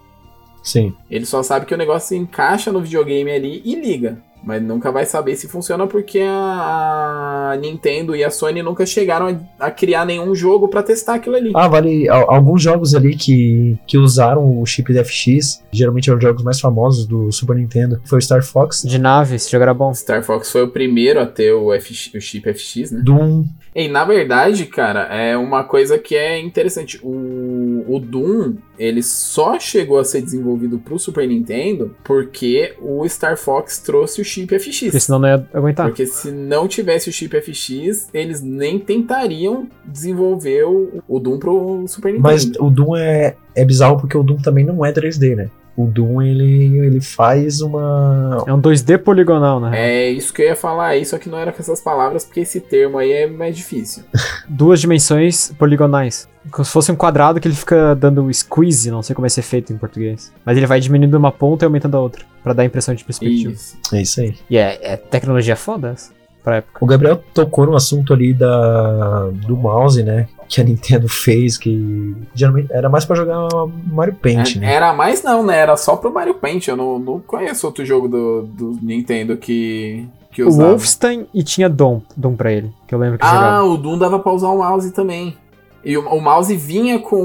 [0.64, 0.94] Sim.
[1.10, 4.22] Ele só sabe que o negócio se encaixa no videogame ali e liga.
[4.44, 9.28] Mas nunca vai saber se funciona porque a, a Nintendo e a Sony nunca chegaram
[9.60, 11.52] a, a criar nenhum jogo para testar aquilo ali.
[11.56, 12.10] Ah, vale.
[12.10, 16.44] al- Alguns jogos ali que, que usaram o chip da FX, geralmente eram os jogos
[16.44, 19.94] mais famosos do Super Nintendo, foi o Star Fox, De nave, esse jogo era bom.
[19.94, 23.02] Star Fox foi o primeiro a ter o, FX, o chip FX, né?
[23.04, 23.46] Doom.
[23.76, 27.00] E na verdade, cara, é uma coisa que é interessante.
[27.04, 33.38] O, o Doom, ele só chegou a ser desenvolvido pro Super Nintendo porque o Star
[33.38, 35.04] Fox trouxe o chip Porque FX.
[35.04, 35.88] senão não ia aguentar.
[35.88, 41.86] Porque se não tivesse o chip FX, eles nem tentariam desenvolver o, o Doom pro
[41.88, 42.24] Super Nintendo.
[42.24, 45.52] Mas o Doom é, é bizarro porque o Doom também não é 3D, né?
[45.76, 48.44] O Doom ele, ele faz uma.
[48.46, 49.72] É um 2D poligonal, né?
[49.74, 52.42] É isso que eu ia falar aí, só que não era com essas palavras, porque
[52.42, 54.04] esse termo aí é mais difícil.
[54.50, 56.28] Duas dimensões poligonais.
[56.52, 59.44] Como se fosse um quadrado que ele fica dando squeeze, não sei como é ser
[59.44, 60.34] feito em português.
[60.44, 63.04] Mas ele vai diminuindo uma ponta e aumentando a outra, Pra dar a impressão de
[63.04, 63.52] perspectiva.
[63.52, 63.78] Isso.
[63.94, 64.36] É isso aí.
[64.50, 66.12] E é, é tecnologia foda essa,
[66.44, 66.84] pra época.
[66.84, 70.28] O Gabriel tocou no assunto ali da, do mouse, né?
[70.54, 73.48] Que a Nintendo fez, que geralmente era mais pra jogar
[73.90, 74.74] Mario Paint, É- né?
[74.74, 75.58] Era mais não, né?
[75.58, 76.68] Era só pro Mario Paint.
[76.68, 80.72] Eu não, não conheço outro jogo do, do Nintendo que, que O usava.
[80.72, 83.64] Wolfenstein e tinha Dom, Dom pra ele, que eu lembro que Ah, jogava.
[83.64, 85.38] o Doom dava pra usar o mouse também.
[85.86, 87.16] E o, o mouse vinha com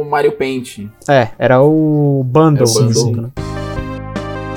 [0.00, 0.86] o Mario Paint.
[1.06, 2.66] É, era o bundle.
[2.66, 2.90] É o bundle.
[2.90, 3.28] assim, né?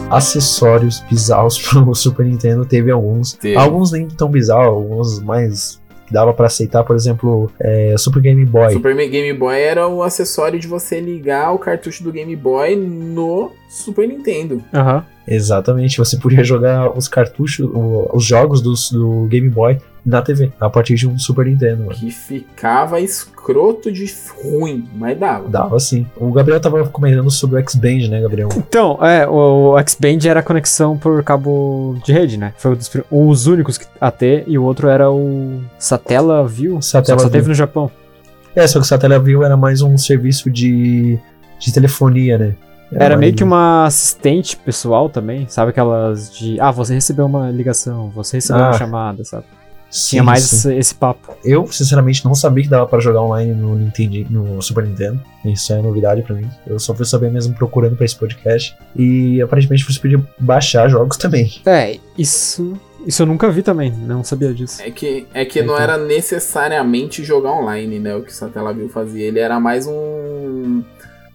[0.09, 3.33] Acessórios bizarros pro Super Nintendo, teve alguns.
[3.33, 3.57] Teve.
[3.57, 5.81] Alguns nem tão bizarros, alguns mais
[6.11, 8.73] dava pra aceitar, por exemplo, é, Super Game Boy.
[8.73, 13.51] Super Game Boy era o acessório de você ligar o cartucho do Game Boy no
[13.69, 14.63] Super Nintendo.
[14.73, 15.05] Aham.
[15.27, 17.67] Exatamente, você podia jogar os cartuchos,
[18.13, 21.85] os jogos dos- do Game Boy na TV, a partir de um Super Nintendo.
[21.85, 21.89] mano.
[21.97, 24.05] Que ficava escroto de
[24.43, 25.49] ruim, mas dava.
[25.49, 26.05] Dava sim.
[26.15, 28.49] O Gabriel tava comentando sobre o X-Band, né, Gabriel?
[28.55, 32.53] Então, é, o, o X-Band era a conexão por cabo de rede, né?
[32.57, 36.81] Foi um dos, um dos únicos que- a ter, e o outro era o Satellaview.
[36.81, 37.31] Só que só Satellaview.
[37.31, 37.89] teve no Japão.
[38.55, 41.17] É, só que o Satellaview era mais um serviço de,
[41.59, 42.55] de telefonia, né?
[42.93, 45.71] Era meio mais- que uma assistente pessoal também, sabe?
[45.71, 48.67] Aquelas de, ah, você recebeu uma ligação, você recebeu Ah.
[48.69, 49.45] uma chamada, sabe?
[49.95, 50.55] Sim, Tinha mais sim.
[50.57, 51.37] esse, esse papo.
[51.43, 55.21] Eu, sinceramente, não sabia que dava pra jogar online no Nintendo, no Super Nintendo.
[55.45, 56.49] Isso é novidade pra mim.
[56.67, 58.75] Eu só fui saber mesmo procurando pra esse podcast.
[58.93, 61.49] E aparentemente você podia baixar jogos também.
[61.65, 62.73] É, isso.
[63.07, 64.81] Isso eu nunca vi também, não sabia disso.
[64.81, 65.83] É que, é que não Então.
[65.83, 68.15] era necessariamente jogar online, né?
[68.15, 69.27] O que o Satellaview fazia.
[69.27, 70.83] Ele era mais um,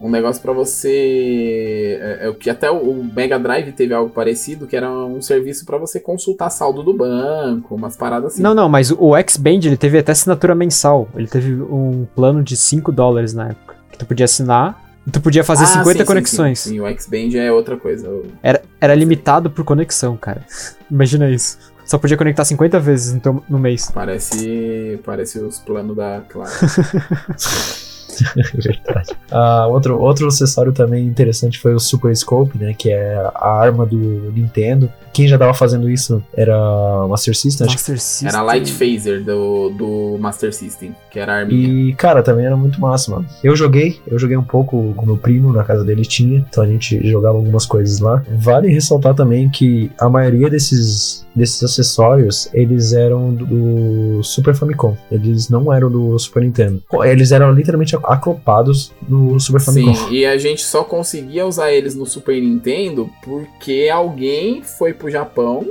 [0.00, 1.98] um negócio pra você.
[2.00, 5.64] É, é o que até o, Mega Drive teve algo parecido, que era um serviço
[5.66, 8.42] pra você consultar saldo do banco, umas paradas assim.
[8.42, 11.08] Não, não, mas o X-Band ele teve até assinatura mensal.
[11.14, 13.76] Ele teve um plano de 5 dólares na época.
[13.92, 16.58] Que tu podia assinar e tu podia fazer Ah, 50 sim, sim, conexões.
[16.60, 18.08] Sim, sim, o X-Band é outra coisa.
[18.42, 20.44] Era, era limitado por conexão, cara.
[20.90, 21.58] Imagina isso.
[21.84, 23.90] Só podia conectar 50 vezes no, teu- no mês.
[23.92, 26.50] Parece, parece os planos da Claro.
[28.54, 29.10] Verdade.
[29.30, 32.74] Ah, outro, outro acessório também interessante foi o Super Scope, né?
[32.74, 33.96] Que é a arma do
[34.32, 34.92] Nintendo.
[35.12, 36.56] Quem já tava fazendo isso era
[37.08, 38.28] Master System, acho Master System.
[38.28, 41.68] Era a Light Phaser do, do Master System, que era a arminha.
[41.68, 43.26] E, cara, também era muito massa, mano.
[43.42, 46.66] Eu joguei, eu joguei um pouco com meu primo, na casa dele tinha, então a
[46.66, 48.22] gente jogava algumas coisas lá.
[48.36, 54.96] Vale ressaltar também que a maioria desses, desses acessórios, eles eram do Super Famicom.
[55.10, 56.82] Eles não eram do Super Nintendo.
[57.04, 59.94] Eles eram literalmente aclopados no Super Famicom.
[59.94, 65.10] Sim, e a gente só conseguia usar eles no Super Nintendo porque alguém foi pro
[65.10, 65.66] Japão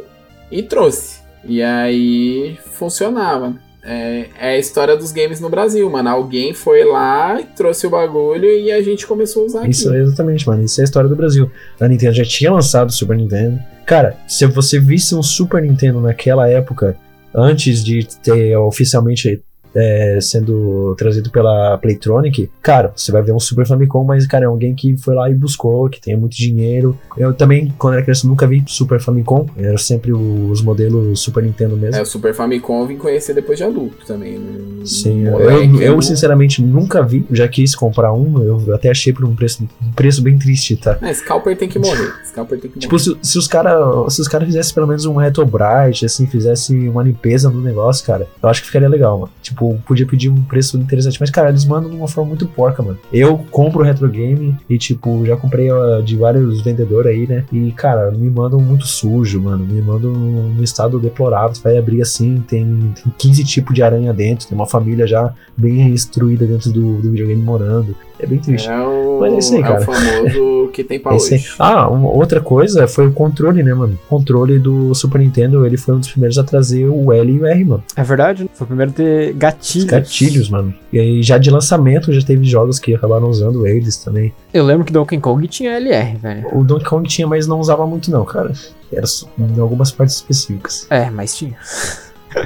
[0.52, 1.20] e trouxe.
[1.46, 3.56] E aí funcionava.
[3.82, 6.10] É, é, a história dos games no Brasil, mano.
[6.10, 9.98] Alguém foi lá, trouxe o bagulho e a gente começou a usar Isso, aqui.
[10.00, 10.64] exatamente, mano.
[10.64, 11.50] Isso é a história do Brasil.
[11.80, 13.60] A Nintendo já tinha lançado o Super Nintendo.
[13.86, 16.98] Cara, se você visse um Super Nintendo naquela época,
[17.34, 19.42] antes de ter oficialmente
[19.80, 24.48] é, sendo trazido pela Playtronic, cara, você vai ver um Super Famicom, mas, cara, é
[24.48, 26.98] alguém que foi lá e buscou, que tem muito dinheiro.
[27.18, 31.76] Eu também, quando era criança, nunca vi Super Famicom, era sempre os modelos Super Nintendo
[31.78, 31.96] mesmo.
[31.98, 34.38] É, o Super Famicom eu vim conhecer depois de adulto também.
[34.38, 34.86] né?
[34.86, 39.26] Sim, Moleque, eu, eu sinceramente nunca vi, já quis comprar um, eu até achei por
[39.26, 40.98] um preço, um preço bem triste, tá?
[41.02, 42.14] Ah, Scalper tem que morrer.
[42.26, 43.04] Scalper tem que Tipo, morrer.
[43.22, 46.74] se, se os caras se os cara fizessem pelo menos um Retro Bright, assim, fizesse
[46.88, 49.32] uma limpeza no negócio, cara, eu acho que ficaria legal, mano.
[49.42, 51.18] Tipo, podia pedir um preço interessante.
[51.20, 52.98] Mas, cara, eles mandam de uma forma muito porca, mano.
[53.12, 57.44] Eu compro retro game e, tipo, já comprei uh, de vários vendedores aí, né?
[57.52, 59.66] E, cara, me mandam muito sujo, mano.
[59.66, 61.56] Me mandam num estado deplorável.
[61.56, 65.34] Você vai abrir assim, tem, tem 15 tipos de aranha dentro, tem uma família já
[65.56, 67.96] bem instruída dentro do, do videogame morando.
[68.22, 68.68] É bem triste.
[68.70, 69.80] É o, Mas é isso aí, é cara.
[69.82, 71.22] o famoso que tem pra É aí.
[71.22, 71.48] hoje.
[71.58, 73.98] Ah, uma outra coisa foi o controle, né, mano?
[74.06, 77.40] O controle do Super Nintendo, ele foi um dos primeiros a trazer o L e
[77.40, 77.84] o R, mano.
[77.96, 78.50] É verdade, né?
[78.54, 79.86] foi o primeiro a ter gatilhos.
[79.86, 80.74] Gatilhos, mano.
[80.92, 84.34] E aí, já de lançamento, já teve jogos que acabaram usando eles também.
[84.54, 86.48] Eu lembro que Donkey Kong tinha LR, velho.
[86.58, 88.52] O Donkey Kong tinha, mas não usava muito, não, cara.
[88.92, 90.88] Era só em algumas partes específicas.
[90.90, 91.56] É, mas tinha.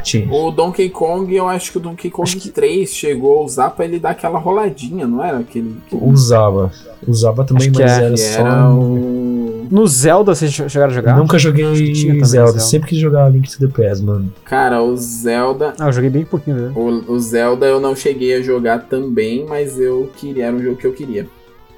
[0.02, 0.32] Tinha.
[0.32, 3.70] O Donkey Kong, eu acho que o Donkey Kong Acho que- 3 chegou a usar
[3.72, 5.40] pra ele dar aquela roladinha, não era?
[5.40, 5.76] Aquele.
[5.86, 6.72] aquele Usava.
[7.06, 8.40] Usava também, Acho mas é, era que só.
[8.40, 9.33] era o.
[9.74, 11.18] No Zelda, vocês chegaram a jogar?
[11.18, 12.26] Nunca joguei Zelda.
[12.26, 12.60] Zelda.
[12.60, 14.32] Sempre quis jogar Link to the Past, mano.
[14.46, 15.74] Cara, o Zelda.
[15.80, 16.74] Ah, eu joguei bem pouquinho dele.
[16.76, 20.46] O, o Zelda eu não cheguei a jogar também, mas eu queria.
[20.46, 21.26] Era um jogo que eu queria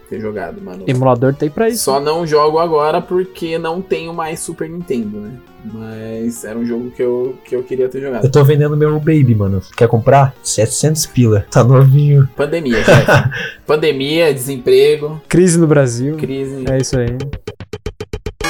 [0.10, 0.84] ter jogado, mano.
[0.86, 1.86] Emulador tem pra isso.
[1.86, 5.32] Só não jogo agora porque não tenho mais Super Nintendo, né?
[5.64, 8.26] Mas era um jogo que eu, que eu queria ter jogado.
[8.26, 9.62] Eu tô vendendo meu Baby, mano.
[9.78, 10.36] Quer comprar?
[10.44, 11.46] 700 pila.
[11.50, 12.28] Tá novinho.
[12.36, 13.30] Pandemia, chefe.
[13.66, 16.18] Pandemia, desemprego, Crise no Brasil.
[16.18, 16.66] crise.
[16.70, 17.18] É isso aí.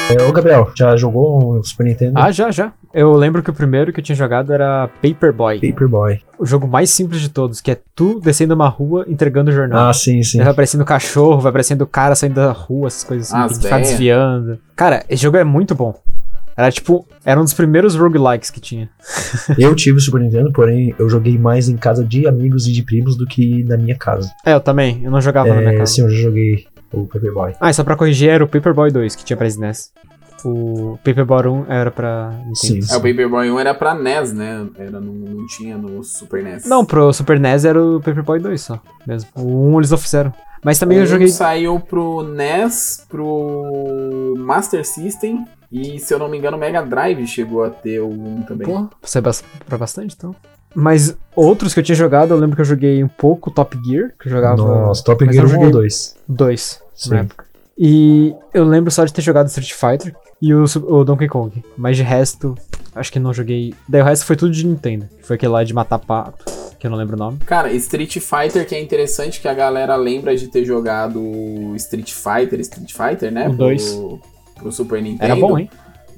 [0.08, 2.12] É, ô, Gabriel, já jogou o Super Nintendo?
[2.16, 2.72] Ah, já, já.
[2.94, 5.60] Eu lembro que o primeiro que eu tinha jogado era Paperboy.
[5.60, 6.20] Paperboy.
[6.38, 9.88] O jogo mais simples de todos, que é tu descendo uma rua entregando jornal.
[9.88, 10.38] Ah, sim, sim.
[10.38, 13.64] Vai aparecendo cachorro, vai aparecendo cara saindo da rua, essas coisas assim, As tem que
[13.64, 14.58] ficar desviando.
[14.76, 15.92] Cara, esse jogo é muito bom.
[16.56, 18.88] Era tipo, era um dos primeiros roguelikes que tinha.
[19.58, 22.82] Eu tive o Super Nintendo, porém eu joguei mais em casa de amigos e de
[22.82, 24.30] primos do que na minha casa.
[24.44, 25.92] É, eu também, eu não jogava na minha É, casa.
[25.92, 26.64] sim, eu já joguei
[27.02, 27.54] o Paperboy.
[27.60, 29.92] Ah, e só pra corrigir, era o Paperboy 2 que tinha pra SNES.
[30.44, 32.92] O Paperboy 1 era pra Sim, Nintendo.
[32.92, 34.66] É, o Paperboy 1 era pra NES, né?
[34.78, 36.66] Era, não, não tinha no Super NES.
[36.66, 39.28] Não, pro Super NES era o Paperboy 2 só, mesmo.
[39.34, 40.32] O 1 eles não fizeram.
[40.64, 41.28] Mas também eu joguei...
[41.28, 47.26] saiu pro NES, pro Master System e, se eu não me engano, o Mega Drive
[47.26, 48.66] chegou a ter o 1 também.
[48.66, 50.34] Pô, é bas- pra bastante, então.
[50.74, 54.12] Mas outros que eu tinha jogado, eu lembro que eu joguei um pouco Top Gear,
[54.20, 56.16] que eu jogava Nossa, Top Gear eu 1 joguei- ou 2?
[56.28, 57.10] dois Sim.
[57.10, 57.46] na época.
[57.78, 61.62] E eu lembro só de ter jogado Street Fighter e o, o Donkey Kong.
[61.76, 62.54] Mas de resto,
[62.94, 63.74] acho que não joguei.
[63.88, 65.06] Daí o resto foi tudo de Nintendo.
[65.22, 66.44] Foi aquele lá de matar pato,
[66.78, 67.38] que eu não lembro o nome.
[67.44, 71.20] Cara, Street Fighter que é interessante que a galera lembra de ter jogado
[71.76, 73.44] Street Fighter, Street Fighter, né?
[73.44, 73.98] O pro, dois.
[74.54, 75.24] pro Super Nintendo.
[75.24, 75.68] Era bom, hein?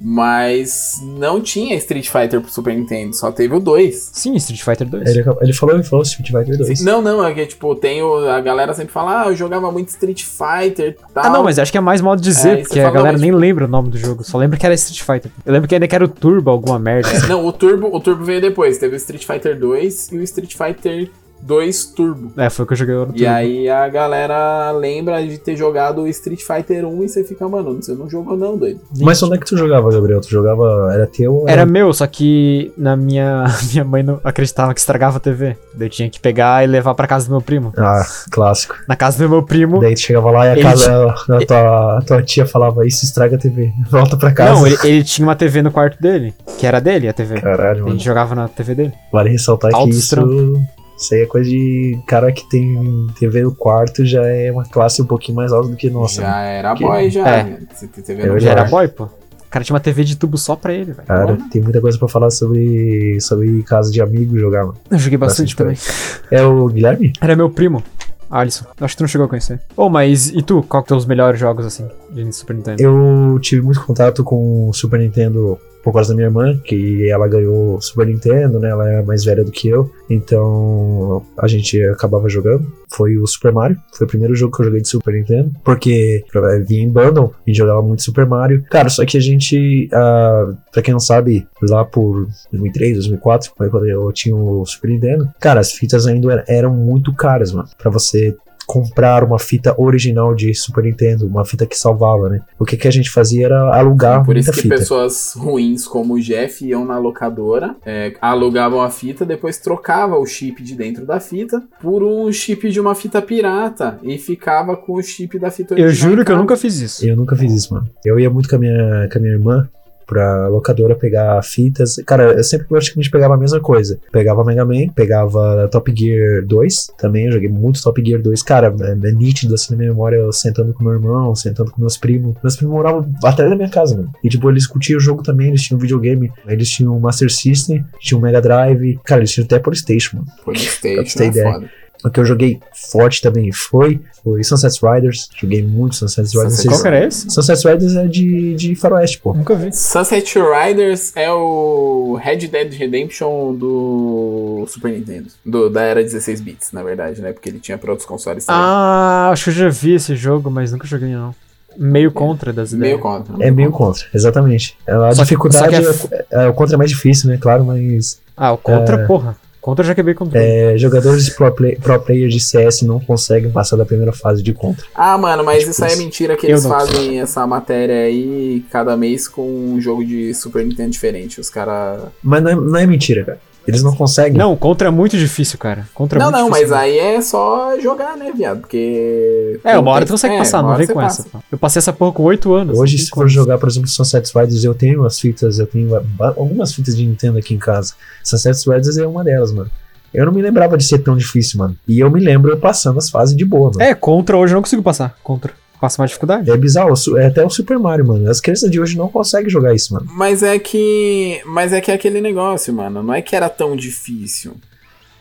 [0.01, 4.11] Mas não tinha Street Fighter pro Super Nintendo, só teve o 2.
[4.13, 5.09] Sim, Street Fighter 2.
[5.09, 6.81] Ele, ele falou, ele falou Street Fighter 2.
[6.83, 9.89] Não, não, é que tipo, tem o, a galera sempre fala, ah, eu jogava muito
[9.89, 11.25] Street Fighter e tal.
[11.25, 13.31] Ah, não, mas acho que é mais modo de dizer, É, porque a galera nem
[13.31, 15.31] lembra o nome do jogo, só lembra que era Street Fighter.
[15.45, 17.09] Eu lembro que ainda que era o Turbo, alguma merda.
[17.09, 17.27] assim.
[17.29, 18.77] Não, o Turbo, o Turbo veio depois.
[18.77, 21.09] Teve o Street Fighter 2 e o Street Fighter
[21.41, 22.31] 2 Turbo.
[22.37, 23.25] é, foi o que eu joguei no E Turbo.
[23.29, 27.93] aí a galera lembra de ter jogado Street Fighter 1 e você fica, mano, você
[27.93, 28.79] não jogou não, doido.
[29.01, 30.21] Mas onde é que tu jogava, Gabriel?
[30.21, 30.91] Tu jogava.
[30.93, 35.17] Era teu ou Era meu, só que na minha, minha mãe não acreditava que estragava
[35.17, 35.57] a TV.
[35.73, 37.73] Daí eu tinha que pegar e levar pra casa do meu primo.
[37.77, 38.75] Ah, clássico.
[38.87, 39.79] Na casa do meu primo.
[39.79, 43.35] Daí tu chegava lá e a, casa, a, tua, a tua tia falava: Isso estraga
[43.35, 43.71] a TV.
[43.89, 44.53] Volta pra casa.
[44.53, 47.39] Não, ele, ele tinha uma TV no quarto dele, que era dele a TV.
[47.39, 47.91] Caralho, A mano.
[47.93, 48.93] gente jogava na TV dele.
[49.11, 50.09] Vale ressaltar que isso.
[50.15, 50.59] trampos.
[50.99, 55.01] Isso aí é coisa de cara que tem TV no quarto, já é uma classe
[55.01, 56.21] um pouquinho mais alta do que nossa.
[56.21, 56.27] né?
[56.27, 57.27] já era que- boy, já.
[57.27, 57.43] É.
[57.43, 57.59] né?
[57.73, 59.05] Você tem TV Eu no Já era boy, pô.
[59.05, 61.07] O cara tinha uma TV de tubo só pra ele, velho.
[61.07, 64.77] Cara, tem muita coisa pra falar sobre, sobre casa de amigos jogar, mano.
[64.91, 66.39] Eu joguei bastante, Bastante também.
[66.39, 67.13] É o Guilherme?
[67.19, 67.81] Era meu primo,
[68.29, 68.65] Alisson.
[68.79, 69.59] Acho que tu não chegou a conhecer.
[69.75, 70.61] Oh, mas e tu?
[70.69, 72.79] Qual que são os melhores jogos, assim, de Super Nintendo?
[72.83, 77.27] Eu tive muito contato com o Super Nintendo por causa da minha irmã, que ela
[77.27, 78.69] ganhou Super Nintendo, né?
[78.69, 79.89] Ela é mais velha do que eu.
[80.09, 82.65] Então a gente acabava jogando.
[82.91, 83.77] Foi o Super Mario.
[83.95, 85.51] Foi o primeiro jogo que eu joguei de Super Nintendo.
[85.63, 88.63] Porque eh, vinha em bundle e jogava muito Super Mario.
[88.69, 93.69] Cara, só que a gente, ah, pra quem não sabe, lá por 2003, 2004, foi
[93.69, 95.29] quando eu tinha o Super Nintendo.
[95.39, 97.69] Cara, as fitas ainda era- eram muito caras, mano.
[97.77, 98.35] Pra você
[98.69, 102.39] comprar uma fita original de Super Nintendo, uma fita que salvava, né?
[102.59, 104.75] O que, que a gente fazia era alugar Por isso que fita.
[104.75, 110.25] pessoas ruins como o Jeff iam na locadora, é, alugavam a fita, depois trocava o
[110.27, 114.93] chip de dentro da fita por um chip de uma fita pirata e ficava com
[114.93, 116.09] o chip da fita Eu original.
[116.11, 117.03] juro em que eu nunca fiz isso.
[117.07, 117.89] Eu nunca fiz isso, mano.
[118.05, 119.67] Eu ia muito com a minha, com a minha irmã
[120.09, 121.97] pra locadora pegar fitas.
[122.05, 123.99] Cara, eu sempre praticamente pegava a mesma coisa.
[124.11, 127.27] Pegava Mega Man, pegava Top Gear 2 também.
[127.27, 128.41] Eu joguei muito Top Gear 2.
[128.41, 131.79] Cara, é, é nítido assim na minha memória, eu sentando com meu irmão, sentando com
[131.79, 132.35] meus primos.
[132.41, 134.11] Meus primos moravam atrás da minha casa, mano.
[134.23, 136.31] E tipo, eles curtiam o jogo também, eles tinham videogame.
[136.47, 138.99] Eles tinham o Master System, tinham o Mega Drive.
[139.05, 140.27] Cara, eles tinham até Polystation, mano.
[140.43, 141.53] Foi no Pra Station, você ter é ideia.
[141.53, 141.69] foda.
[142.03, 145.29] O que eu joguei forte também foi, foi Sunset Riders.
[145.35, 146.53] Joguei muito Sunset Riders.
[146.53, 147.29] Sunset Qual que era esse?
[147.29, 149.33] Sunset Riders é de, de faroeste, pô.
[149.33, 149.73] Nunca vi.
[149.73, 155.27] Sunset Riders é o Red Dead Redemption do Super Nintendo.
[155.45, 157.33] Do, da era 16 bits, na verdade, né?
[157.33, 158.61] Porque ele tinha pra outros consoles também.
[158.63, 161.35] Ah, acho que eu já vi esse jogo, mas nunca joguei não.
[161.77, 162.93] Meio contra das ideias.
[162.93, 163.35] Meio contra.
[163.45, 164.77] É meio contra, exatamente.
[164.87, 167.37] A Só que- dificuldade, só que é, é- o contra é mais difícil, né?
[167.39, 169.37] Claro, mas Ah, o contra, porra.
[169.61, 170.45] Contra eu já quebrei controle.
[170.45, 174.41] é, jogadores de pro, play, pro player de CS não conseguem passar da primeira fase
[174.41, 174.85] de contra.
[174.95, 178.95] Ah, mano, mas Tipo isso aí é mentira que eles fazem essa matéria aí cada
[178.95, 181.41] mês com um jogo de Super Nintendo diferente.
[181.41, 182.03] Os caras.
[182.23, 183.48] Mas não é, não é mentira, cara.
[183.67, 184.37] Eles não conseguem.
[184.37, 185.87] Não, contra é muito difícil, cara.
[185.93, 188.61] Contra é Não, não, difícil mas aí é só jogar, né, viado?
[188.61, 189.59] Porque.
[189.63, 191.21] É, uma hora tu consegue É, passar, não vem com passa.
[191.21, 191.29] essa.
[191.29, 191.39] pô.
[191.51, 192.77] Eu passei essa porra com 8 anos.
[192.79, 195.89] Hoje, se for jogar, por exemplo, Sunset Riders, eu tenho as fitas, eu tenho
[196.19, 197.93] algumas fitas de Nintendo aqui em casa.
[198.23, 199.69] Sunset Riders é uma delas, mano.
[200.11, 201.75] Eu não me lembrava de ser tão difícil, mano.
[201.87, 203.81] E eu me lembro eu passando as fases de boa, mano.
[203.83, 205.15] É, contra hoje eu não consigo passar.
[205.23, 205.53] Contra.
[205.79, 206.51] Passa mais dificuldade.
[206.51, 208.29] É bizarro, é até o Super Mario, mano.
[208.29, 210.05] As crianças de hoje não conseguem jogar isso, mano.
[210.09, 211.41] Mas é que.
[211.45, 213.01] Mas é que é aquele negócio, mano.
[213.01, 214.55] Não é que era tão difícil.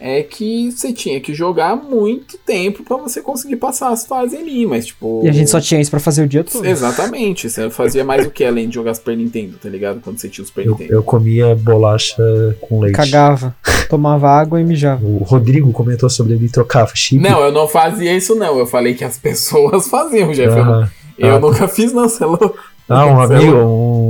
[0.01, 4.65] É que você tinha que jogar muito tempo pra você conseguir passar as fases ali,
[4.65, 5.23] mas tipo.
[5.25, 6.65] E a gente só tinha isso pra fazer o dia todo.
[6.65, 10.01] Exatamente, você fazia mais o que além de jogar Super Nintendo, tá ligado?
[10.01, 10.93] Quando você tinha o Super Eu, Nintendo.
[10.93, 12.23] eu comia bolacha
[12.61, 12.95] com leite.
[12.95, 13.55] Cagava,
[13.89, 15.05] tomava água e mijava.
[15.05, 17.21] O Rodrigo comentou sobre ele trocar chip.
[17.21, 18.57] Não, eu não fazia isso não.
[18.59, 20.57] Eu falei que as pessoas faziam, Jeff.
[20.57, 20.91] Eu- Aham.
[21.19, 22.55] Eu Ah, nunca fiz, não, você é louco.
[22.89, 23.69] Ah, um é amigo, louco.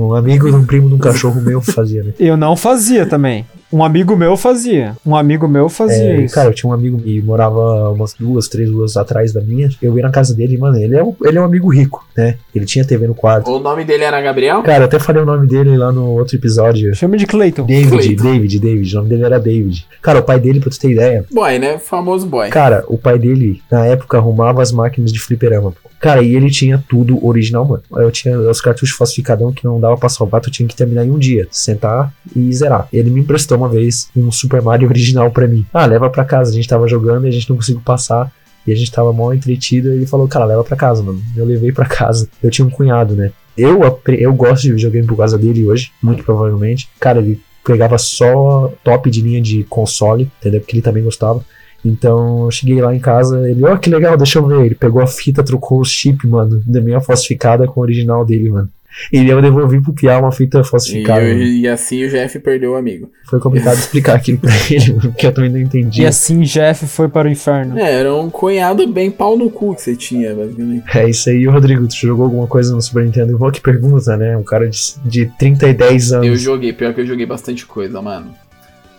[0.08, 2.12] Um amigo de um primo de um cachorro meu fazia, né?
[2.18, 3.44] Eu não fazia também.
[3.70, 4.96] Um amigo meu fazia.
[5.04, 6.34] Um amigo meu fazia É, isso.
[6.34, 9.68] cara, eu tinha um amigo que morava umas duas, três ruas atrás da minha.
[9.82, 12.36] Eu ia na casa dele, mano, ele é, um, ele é um amigo rico, né?
[12.54, 13.50] Ele tinha TV no quarto.
[13.50, 14.62] O nome dele era Gabriel?
[14.62, 16.94] Cara, eu até falei o nome dele lá no outro episódio.
[16.94, 17.66] Chama de Clayton.
[17.66, 18.22] David, Clayton.
[18.22, 18.94] David, David.
[18.94, 19.86] O nome dele era David.
[20.00, 21.76] Cara, o pai dele, pra tu ter ideia, Boy, né?
[21.78, 22.48] Famoso boy.
[22.48, 25.72] Cara, o pai dele, na época, arrumava as máquinas de fliperama.
[25.72, 25.88] pô.
[26.00, 27.82] Cara, e ele tinha tudo original, mano.
[27.96, 31.10] Eu tinha os cartuchos falsificadão que não dava pra salvar, tu tinha que terminar em
[31.10, 31.46] um dia.
[31.50, 32.88] Sentar e zerar.
[32.92, 35.66] Ele me emprestou uma vez um Super Mario original pra mim.
[35.72, 36.50] Ah, leva pra casa.
[36.50, 38.32] A gente tava jogando e a gente não conseguiu passar.
[38.66, 39.90] E a gente tava mal entretido.
[39.90, 41.20] E ele falou, cara, leva pra casa, mano.
[41.36, 42.28] Eu levei pra casa.
[42.42, 43.32] Eu tinha um cunhado, né?
[43.56, 46.88] Eu, eu gosto de videogame por causa dele hoje, muito provavelmente.
[47.00, 50.60] Cara, ele pegava só top de linha de console, entendeu?
[50.60, 51.44] Porque ele também gostava.
[51.84, 54.64] Então eu cheguei lá em casa, ele, ó, que legal, deixa eu ver.
[54.64, 58.50] Ele pegou a fita, trocou o chip, mano, da minha falsificada com o original dele,
[58.50, 58.68] mano.
[59.12, 61.20] E eu devolvi pro Piá uma fita E, falsificada.
[61.20, 61.40] mano.
[61.42, 63.10] e assim o Jeff perdeu o amigo.
[63.26, 66.02] Foi complicado explicar aquilo pra ele, porque eu também não entendi.
[66.02, 67.78] E assim Jeff foi para o inferno.
[67.78, 70.84] É, era um cunhado bem pau no cu que você tinha, basicamente.
[70.98, 73.38] É isso aí, Rodrigo, tu jogou alguma coisa no Super Nintendo?
[73.38, 74.36] Boa que pergunta, né?
[74.36, 76.40] Um cara de, de 30 e 10 Eu anos.
[76.40, 78.34] joguei, pior que eu joguei bastante coisa, mano.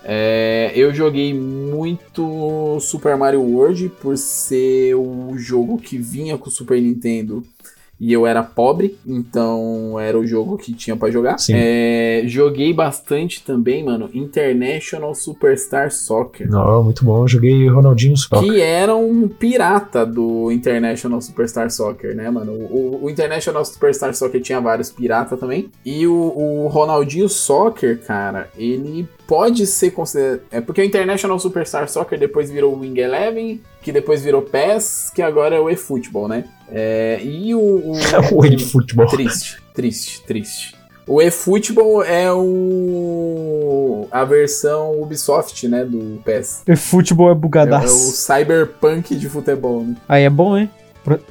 [0.04, 6.52] É, eu joguei muito Super Mario World por ser o jogo que vinha com o
[6.52, 7.44] Super Nintendo
[8.00, 11.38] e eu era pobre, então era o jogo que tinha pra jogar.
[11.38, 11.54] Sim.
[11.56, 16.50] É, joguei bastante também, mano, International Superstar Soccer.
[16.50, 17.24] Não, muito bom.
[17.24, 18.40] Eu joguei Ronaldinho Soccer.
[18.42, 22.54] Que era um pirata do International Superstar Soccer, né, mano?
[22.54, 25.70] O, o International Superstar Soccer tinha vários piratas também.
[25.86, 30.42] E o, o Ronaldinho Soccer, cara, ele pode ser considerado.
[30.50, 35.12] É porque o International Superstar Soccer depois virou o Wing Eleven, que depois virou PES,
[35.14, 36.46] que agora é o eFootball, né?
[36.68, 37.60] É, e o.
[37.60, 37.94] o
[38.34, 39.06] O eFootball.
[39.08, 40.76] Triste, triste, triste.
[41.06, 46.64] O eFootball é o a versão Ubisoft, né, do PES.
[46.68, 48.12] E futebol é É, é o bugadaço.
[48.12, 49.96] cyberpunk de futebol, né?
[50.08, 50.70] Aí é bom, hein?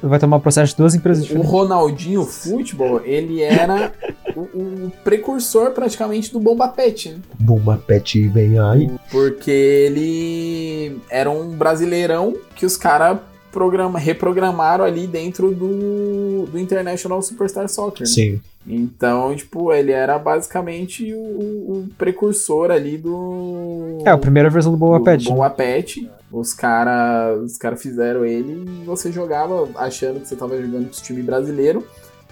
[0.01, 1.51] Vai tomar processo de duas empresas O diferentes.
[1.51, 3.93] Ronaldinho Futebol, ele era
[4.53, 7.19] o, o precursor praticamente do Bomba Pet, né?
[7.39, 8.89] Bomba Pet vem aí.
[9.11, 13.19] Porque ele era um brasileirão que os caras
[13.51, 18.01] programa, reprogramaram ali dentro do, do International Superstar Soccer.
[18.01, 18.05] né?
[18.05, 18.41] Sim.
[18.67, 23.99] Então, tipo, ele era basicamente o, o precursor ali do.
[24.05, 25.27] É, a primeira versão do Boa do Pet.
[25.27, 25.35] né?
[25.35, 26.09] Boa Pet.
[26.31, 30.95] Os caras os cara fizeram ele e você jogava achando que você tava jogando com
[30.95, 31.83] o time brasileiro.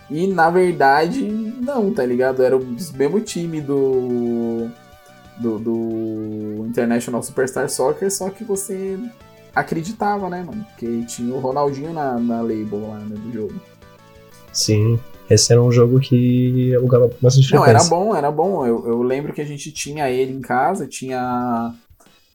[0.10, 2.41] E na verdade, não, tá ligado?
[2.41, 4.70] Era o mesmo time do,
[5.38, 5.60] do.
[5.60, 8.97] do International Superstar Soccer, só que você
[9.53, 10.66] acreditava, né, mano?
[10.70, 13.55] Porque tinha o Ronaldinho na, na label lá, né, do jogo.
[14.53, 14.99] Sim.
[15.30, 17.89] Esse era um jogo que alugava bastante Não, era frequência.
[17.89, 18.66] bom, era bom.
[18.66, 21.74] Eu, eu lembro que a gente tinha ele em casa, tinha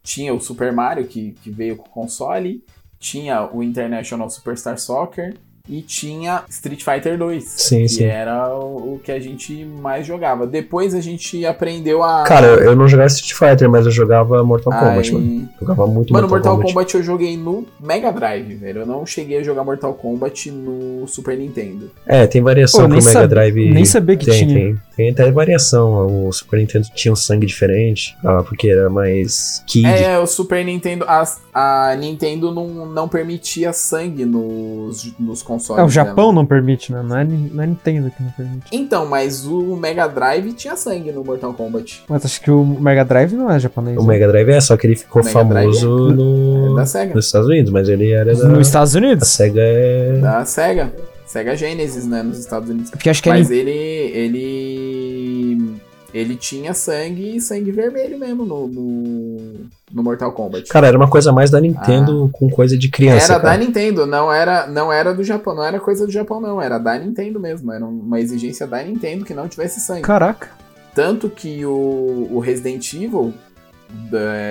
[0.02, 2.62] tinha o Super Mario que, que veio com o console,
[2.98, 5.34] tinha o International Superstar Soccer
[5.68, 8.04] e tinha Street Fighter 2, Sim, que sim.
[8.04, 10.46] era o, o que a gente mais jogava.
[10.46, 14.42] Depois a gente aprendeu a Cara, eu eu não jogava Street Fighter, mas eu jogava
[14.42, 15.48] Mortal Ai, Kombat, mano.
[15.60, 16.72] Jogava muito Mano, Mortal Kombat.
[16.72, 18.80] Kombat eu joguei no Mega Drive, velho.
[18.80, 21.90] Eu não cheguei a jogar Mortal Kombat no Super Nintendo.
[22.06, 23.70] É, tem variação Pô, pro Mega sab- Drive.
[23.72, 24.54] nem sabia que tem, tinha.
[24.54, 26.26] Tem, tem até variação.
[26.26, 29.86] O Super Nintendo tinha um sangue diferente, ah, porque era mais kid.
[29.86, 31.04] É, o Super Nintendo.
[31.06, 31.22] A,
[31.54, 35.80] a Nintendo não, não permitia sangue nos, nos consoles.
[35.80, 35.90] É, o dela.
[36.08, 37.02] Japão não permite, né?
[37.02, 38.66] Não é, não é Nintendo que não permite.
[38.72, 42.02] Então, mas o Mega Drive tinha sangue no Mortal Kombat.
[42.08, 43.96] Mas acho que o Mega Drive não é japonês.
[43.96, 44.06] O né?
[44.08, 47.14] Mega Drive é, só que ele ficou famoso É no, da SEGA.
[47.14, 48.48] nos Estados Unidos, mas ele era da.
[48.48, 49.28] Nos Estados A Unidos?
[49.28, 50.18] SEGA é.
[50.20, 50.92] Da SEGA.
[51.26, 52.22] SEGA Genesis, né?
[52.22, 52.90] Nos Estados Unidos.
[52.90, 53.70] Porque acho que é Mas ele.
[53.70, 55.11] Ele.
[56.12, 59.54] Ele tinha sangue e sangue vermelho mesmo no, no,
[59.90, 60.68] no Mortal Kombat.
[60.68, 63.32] Cara, era uma coisa mais da Nintendo com coisa de criança.
[63.32, 63.36] Ah.
[63.36, 63.58] era cara.
[63.58, 66.60] da Nintendo, não era, não era do Japão, não era coisa do Japão, não.
[66.60, 67.72] Era da Nintendo mesmo.
[67.72, 70.02] Era uma exigência da Nintendo que não tivesse sangue.
[70.02, 70.50] Caraca.
[70.94, 73.32] Tanto que o, o Resident Evil,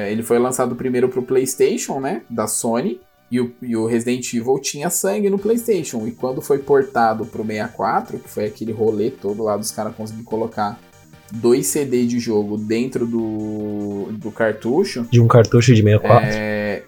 [0.09, 2.23] ele foi lançado primeiro pro PlayStation, né?
[2.27, 2.99] Da Sony.
[3.29, 6.05] E o, e o Resident Evil tinha sangue no PlayStation.
[6.07, 10.25] E quando foi portado pro 64, que foi aquele rolê todo lá dos caras conseguirem
[10.25, 10.77] colocar
[11.33, 16.27] dois CD de jogo dentro do, do cartucho, De um cartucho de 64.
[16.31, 16.83] é,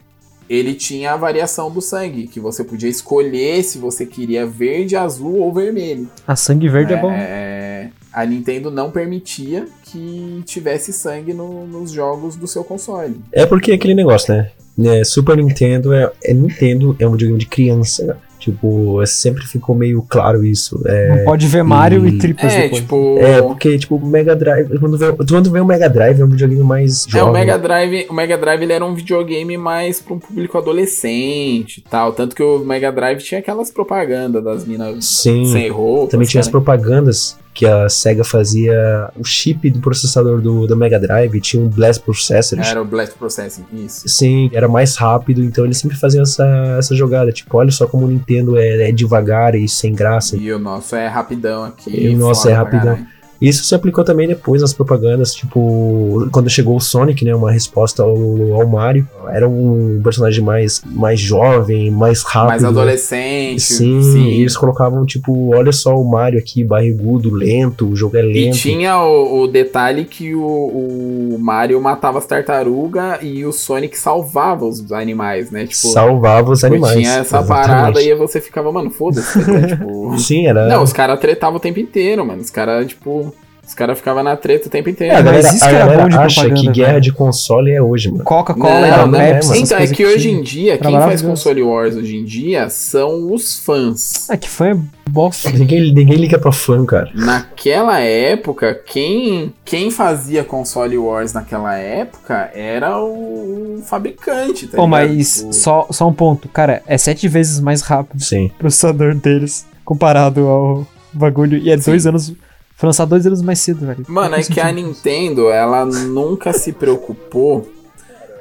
[0.49, 5.37] ele tinha a variação do sangue, que você podia escolher se você queria verde, azul
[5.39, 6.09] ou vermelho.
[6.27, 7.11] A sangue verde é, bom.
[7.11, 13.15] É, a Nintendo não permitia que tivesse sangue no- nos jogos do seu console.
[13.31, 14.51] É porque é aquele negócio, né?
[14.85, 18.17] É, Super Nintendo é, é Nintendo, é um videogame de criança.
[18.43, 20.81] Tipo, é- sempre ficou meio claro isso.
[20.85, 22.81] É, Não pode ver Mario e, e- tripas É, depois.
[22.81, 23.17] tipo.
[23.19, 24.67] é, porque, tipo, o Mega Drive.
[24.79, 27.29] Quando vem, quando vem o Mega Drive, é um videogame mais É, jovem.
[27.29, 31.77] o Mega Drive, o Mega Drive ele era um videogame mais para um público adolescente
[31.77, 32.11] e tal.
[32.11, 35.45] Tanto que o Mega Drive tinha aquelas propagandas das minas Sim.
[35.45, 36.11] sem roupa.
[36.11, 39.09] Também tinha as propagandas que a SEGA fazia.
[39.15, 42.59] O chip do processador do, do Mega Drive tinha um Blast Processor.
[42.59, 44.07] Era o Blast Processing, isso.
[44.07, 46.45] Sim, era mais rápido, então eles sempre faziam essa,
[46.77, 47.31] essa jogada.
[47.31, 50.35] Tipo, olha só como o Nintendo é, é devagar e sem graça.
[50.35, 51.91] E o nosso é rapidão aqui.
[51.95, 52.95] E o nosso é rapidão.
[52.95, 53.12] caralho.
[53.43, 58.01] Isso se aplicou também depois nas propagandas, tipo, quando chegou o Sonic, né, uma resposta
[58.01, 58.15] ao,
[58.53, 59.05] ao Mario.
[59.29, 62.49] Era um personagem mais, mais jovem, mais rápido.
[62.49, 63.61] Mais adolescente.
[63.61, 68.21] Sim, e eles colocavam, tipo, olha só o Mario aqui, barrigudo, lento, o jogo é
[68.21, 68.57] E lento.
[68.57, 74.65] tinha o, o detalhe que o, o Mario matava as tartarugas e o Sonic salvava
[74.65, 75.65] os animais, né?
[75.67, 76.93] Tipo, salvava os tipo, animais.
[76.95, 77.67] tinha essa exatamente.
[77.67, 79.37] parada e você ficava, mano, foda-se.
[79.39, 79.67] né?
[79.75, 80.67] tipo, Sim, era.
[80.67, 82.41] não, os caras tretavam o tempo inteiro, mano.
[82.41, 83.32] Os caras, tipo,
[83.65, 85.13] os caras ficavam na treta o tempo inteiro.
[85.13, 87.01] É, mas galera, isso a que era galera bom de acha que guerra velho.
[87.01, 88.23] de console é hoje, mano.
[88.23, 91.63] Coca-Cola, era não é, Então, é coisas que hoje em dia, Era quem faz console
[91.63, 94.29] wars hoje em dia são os fãs.
[94.29, 94.77] É que fã é
[95.09, 95.49] bosta.
[95.51, 97.09] Ninguém, ninguém liga pra fã, cara.
[97.15, 104.85] Naquela época, quem, quem fazia console wars naquela época era o, o fabricante, tá Pô,
[104.85, 104.89] ligado?
[105.09, 106.47] mas Tipo, só, só um ponto.
[106.49, 108.47] Cara, é sete vezes mais rápido Sim.
[108.47, 111.57] o processador deles comparado ao bagulho.
[111.57, 111.91] E é Sim.
[111.91, 112.33] dois anos.
[112.75, 114.05] Foi lançado dois anos mais cedo, velho.
[114.07, 114.71] Mano, é que a.
[114.71, 117.71] Nintendo, ela nunca se preocupou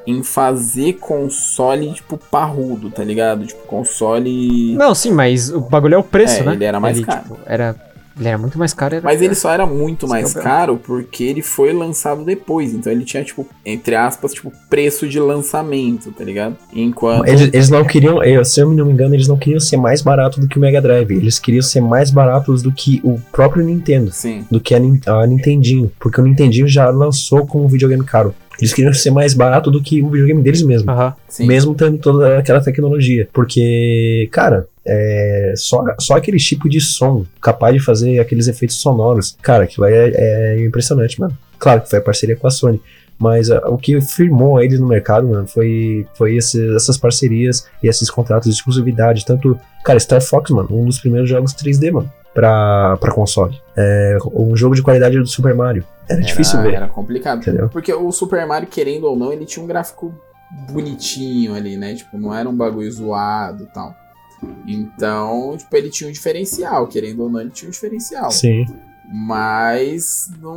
[0.06, 3.46] em fazer console, tipo, parrudo, tá ligado?
[3.46, 4.74] Tipo, console...
[4.74, 6.52] Não, sim, mas o bagulho é o preço, É, né?
[6.54, 7.22] ele era mais caro.
[7.22, 7.76] tipo, era
[8.18, 8.96] Ele era muito mais caro.
[8.96, 10.56] Era Mas ele só era muito mais é problema.
[10.56, 12.72] caro porque ele foi lançado depois.
[12.74, 16.56] Então ele tinha, tipo, entre aspas, tipo, preço de lançamento, tá ligado?
[16.72, 17.26] Enquanto.
[17.26, 20.02] Eles, eles não queriam, eu- se eu não me engano, eles não queriam ser mais
[20.02, 21.10] barato do que o Mega Drive.
[21.12, 24.10] Eles queriam ser mais baratos do que o próprio Nintendo.
[24.12, 24.44] Sim.
[24.50, 25.90] Do que a, a Nintendinho.
[25.98, 28.34] Porque o Nintendinho já lançou como um videogame caro.
[28.58, 30.90] Eles queriam ser mais barato do que o videogame deles mesmo.
[30.90, 31.14] Aham.
[31.28, 31.46] Sim.
[31.46, 33.28] Mesmo tendo toda aquela tecnologia.
[33.32, 39.36] Porque, cara, é só, só aquele tipo de som capaz de fazer aqueles efeitos sonoros.
[39.42, 41.36] Cara, aquilo é, é impressionante, mano.
[41.58, 42.80] Claro que foi a parceria com a Sony.
[43.18, 47.86] Mas ah, o que firmou eles no mercado, mano, foi, foi esse- essas parcerias e
[47.88, 49.24] esses contratos de exclusividade.
[49.24, 53.56] Tanto, cara, Star Fox, mano, um dos primeiros jogos 3D, mano, pra, pra console.
[53.76, 55.84] É, um jogo de qualidade do Super Mario.
[56.08, 57.38] Era, difícil ver, Era complicado.
[57.42, 57.68] entendeu?
[57.68, 60.12] Porque o Super Mario, querendo ou não, ele tinha um gráfico
[60.72, 61.94] bonitinho ali, né?
[61.94, 63.94] Tipo, não era um bagulho zoado e tal.
[64.66, 68.30] Então, tipo, ele tinha um diferencial, querendo ou não, ele tinha um diferencial.
[68.30, 68.64] Sim.
[69.12, 70.57] Mas não,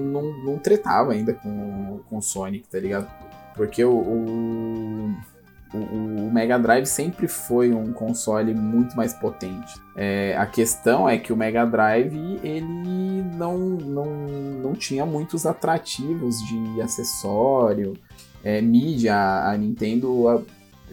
[0.00, 3.08] não, não tretava ainda com, com o Sonic, tá ligado?
[3.56, 5.14] Porque o, o,
[5.74, 9.74] o- Mega Drive sempre foi um console muito mais potente.
[9.96, 12.14] É, a questão é que o Mega Drive
[12.44, 14.06] ele não, não,
[14.62, 17.94] não tinha muitos atrativos de acessório,
[18.44, 19.16] é, mídia.
[19.16, 20.46] A Nintendo,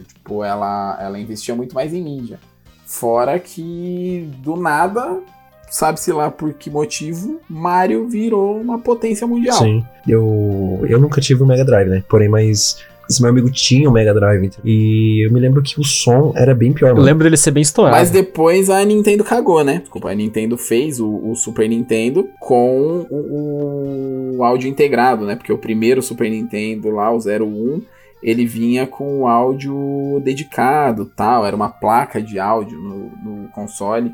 [0.04, 2.38] tipo, ela, ela investia muito mais em mídia.
[2.84, 5.20] Fora que do nada
[5.68, 9.58] sabe-se lá por que motivo, Mario virou uma potência mundial.
[9.58, 9.84] Sim.
[10.06, 12.04] Eu, eu nunca tive o Mega Drive, né?
[12.08, 12.78] Porém, mas
[13.08, 14.46] esse meu amigo tinha o Mega Drive.
[14.46, 14.64] entendeu?
[14.64, 17.06] E eu me lembro que o som era bem pior, Eu mano.
[17.06, 17.96] lembro dele ser bem estourado.
[17.96, 19.78] Mas depois a Nintendo cagou, né?
[19.80, 25.36] Desculpa, a Nintendo fez o, o Super Nintendo com o, o áudio integrado, né?
[25.36, 27.82] Porque o primeiro Super Nintendo lá, o 01,
[28.26, 33.10] ele vinha com o áudio dedicado tal, era uma placa de áudio no,
[33.42, 34.12] no console.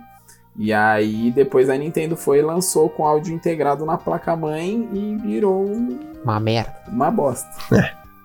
[0.55, 5.65] E aí depois a Nintendo foi e lançou com áudio integrado na placa-mãe e virou
[5.67, 6.75] um- Uma merda.
[6.89, 7.49] uma bosta.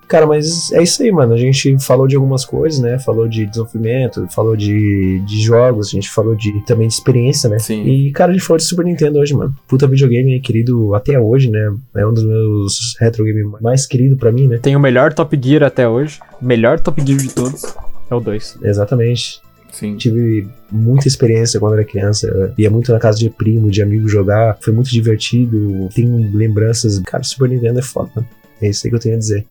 [0.08, 1.34] Cara, mas é isso aí, mano.
[1.34, 2.98] A gente falou de algumas coisas, né?
[2.98, 7.60] Falou de desenvolvimento, falou de, de jogos, a gente falou de também de experiência, né?
[7.60, 7.84] Sim.
[7.86, 9.54] E, cara, a gente falou de Super Nintendo hoje, mano.
[9.68, 11.74] Puta videogame querido até hoje, né?
[11.96, 14.58] É um dos meus retro games mais querido pra mim, né?
[14.58, 16.20] Tem o melhor Top Gear até hoje.
[16.42, 17.76] Melhor Top Gear de todos.
[18.10, 18.60] É o 2.
[18.64, 19.42] Exatamente.
[19.74, 19.98] Sim.
[19.98, 22.54] Tive muita experiência quando era criança.
[22.58, 24.58] Ia muito na casa de primo, de amigo jogar.
[24.62, 25.90] Foi muito divertido.
[25.94, 27.00] Tenho lembranças.
[27.00, 28.26] Cara, Super Nintendo é foda.
[28.62, 29.46] É isso aí que eu tenho a dizer.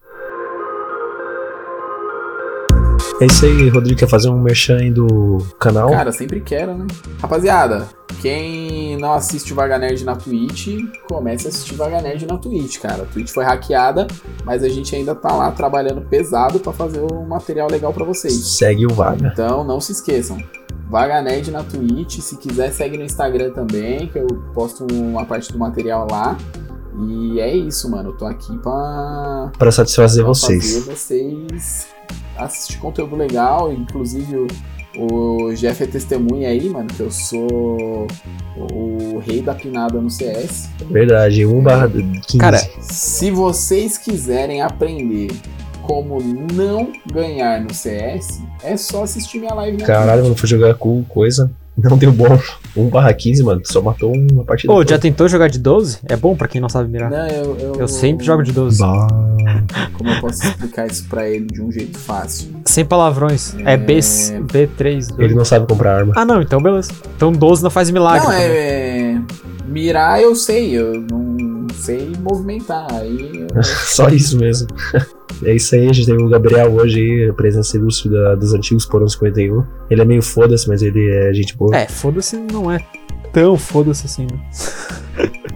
[3.20, 3.98] É isso aí, Rodrigo.
[3.98, 5.90] Quer fazer um merchan aí do canal?
[5.90, 6.86] Cara, sempre quero, né?
[7.20, 7.88] Rapaziada,
[8.20, 10.68] quem não assiste o Vaga Nerd na Twitch,
[11.08, 13.04] comece a assistir o Vaga Nerd na Twitch, cara.
[13.04, 14.06] A Twitch foi hackeada,
[14.44, 18.34] mas a gente ainda tá lá trabalhando pesado pra fazer um material legal pra vocês.
[18.58, 19.30] Segue o Vaga.
[19.32, 20.36] Então, não se esqueçam.
[20.90, 25.50] Vaga Nerd na Twitch, se quiser segue no Instagram também, que eu posto uma parte
[25.52, 26.36] do material lá.
[27.08, 28.10] E é isso, mano.
[28.10, 30.74] Eu tô aqui pra Pra satisfazer pra vocês.
[30.84, 31.95] fazer vocês
[32.36, 34.46] assistir conteúdo legal, inclusive
[34.96, 38.06] o, o Jeff é testemunha aí, mano, que eu sou
[38.56, 40.68] o, rei da pinada no CS.
[40.90, 42.38] Verdade, 1 barra 15.
[42.38, 45.30] Cara, Se vocês quiserem aprender
[45.82, 50.74] como não ganhar no CS, é só assistir minha live na Caralho, mano, fui jogar
[50.74, 51.50] com coisa.
[51.76, 52.38] Não deu bom.
[52.74, 53.60] 1 barra 15, mano.
[53.64, 54.72] Só matou uma partida.
[54.72, 54.90] Ô, toda.
[54.90, 55.98] já tentou jogar de 12?
[56.08, 57.10] É bom pra quem não sabe mirar.
[57.10, 58.80] Não, eu, eu, Eu sempre jogo de 12.
[58.80, 59.06] Bah.
[59.92, 62.48] Como eu posso explicar isso pra ele de um jeito fácil?
[62.64, 63.54] Sem palavrões.
[63.64, 65.14] É, B, B3.
[65.18, 66.14] Ele não sabe comprar arma.
[66.16, 66.90] Ah, não, então beleza.
[67.14, 68.20] Então 12 não faz milagre.
[68.26, 68.46] Não, também.
[68.46, 69.20] é, é.
[69.66, 71.36] Mirar eu sei, eu não
[71.76, 72.86] sei movimentar.
[72.92, 74.68] Aí eu- Só isso mesmo.
[75.44, 78.54] É isso aí, a gente teve o Gabriel hoje aí, a presença ilustre da- dos
[78.54, 79.62] antigos Porão 51.
[79.90, 81.76] Ele é meio foda-se, mas ele é gente boa.
[81.76, 82.78] É, foda-se não é
[83.32, 84.40] tão foda-se assim, né?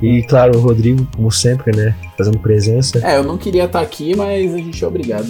[0.03, 1.95] E claro, o Rodrigo, como sempre, né?
[2.16, 2.99] Fazendo presença.
[3.07, 5.27] É, eu não queria estar aqui, mas a gente é obrigado.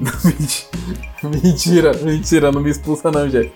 [1.22, 3.50] mentira, mentira, não me expulsa não, Jeff.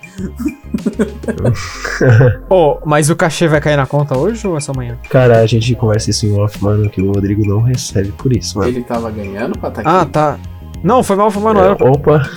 [2.49, 4.97] Ô, mas o cachê vai cair na conta hoje ou é só amanhã?
[5.09, 8.57] Cara, a gente conversa isso em off, mano, que o Rodrigo não recebe por isso,
[8.57, 8.69] mano.
[8.69, 9.89] Ele tava ganhando pra estar aqui.
[9.89, 10.39] Ah, tá.
[10.83, 11.77] Não, foi mal, foi mal, não era.
[11.83, 12.29] É, opa,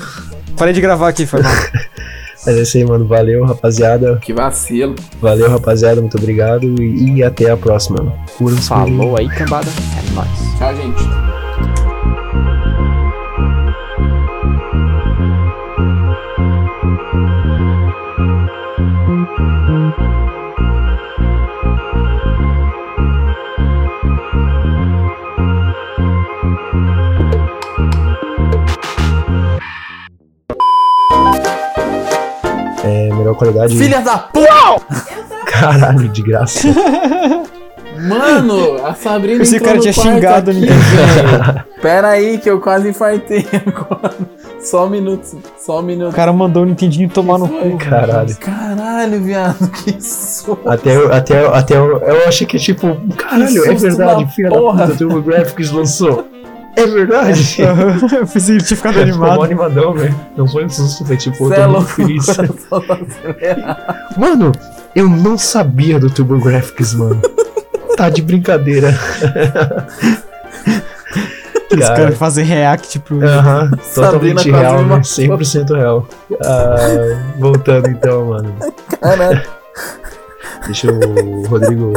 [0.56, 1.52] Parei de gravar aqui, foi mal.
[2.46, 3.06] mas é isso aí, mano.
[3.06, 4.16] Valeu, rapaziada.
[4.16, 4.94] Que vacilo.
[5.20, 6.00] Valeu, rapaziada.
[6.00, 6.64] Muito obrigado.
[6.82, 8.12] E, e até a próxima.
[8.36, 8.68] Curam-se.
[8.68, 9.68] Falou aí, cambada.
[9.68, 10.58] É nóis.
[10.58, 11.47] Tchau, gente.
[33.38, 33.76] Qualidade.
[33.78, 34.48] Filha da puta!
[35.46, 36.68] Caralho, de graça.
[38.00, 40.76] Mano, a Sabrina Esse cara tinha xingado aqui, ninguém.
[41.82, 44.14] Pera aí que eu quase infartei agora.
[44.60, 46.12] Só um minuto, só um minuto.
[46.12, 47.76] O cara mandou o Nintendinho tomar no cu.
[47.78, 48.36] Caralho.
[48.36, 50.58] Caralho, viado, que susto.
[50.64, 54.30] Até, eu- até, eu- até eu, eu achei que é tipo, caralho, é verdade, da
[54.30, 54.78] filha porra.
[54.78, 56.24] da puta, Turbo Graphics lançou.
[56.78, 57.58] É verdade.
[58.14, 59.42] eu pensei que ele tinha ficado Ficou animado.
[59.42, 60.20] animadão, velho.
[60.36, 62.26] Não foi um susto, foi tipo, eu tô é muito louco, feliz.
[62.36, 64.06] tá.
[64.16, 64.52] Mano,
[64.94, 67.20] eu não sabia do Turbo Graphics, mano.
[67.96, 68.96] Tá de brincadeira.
[71.70, 71.96] Os Cara.
[71.96, 73.22] caras fazem react pro.
[73.22, 74.96] Aham, Sabrina totalmente quase real, me né?
[74.96, 75.02] matou.
[75.02, 76.08] 100% real.
[76.44, 76.76] Ah,
[77.38, 78.54] voltando então, mano.
[79.00, 79.42] Caralho.
[80.64, 81.92] Deixa o Rodrigo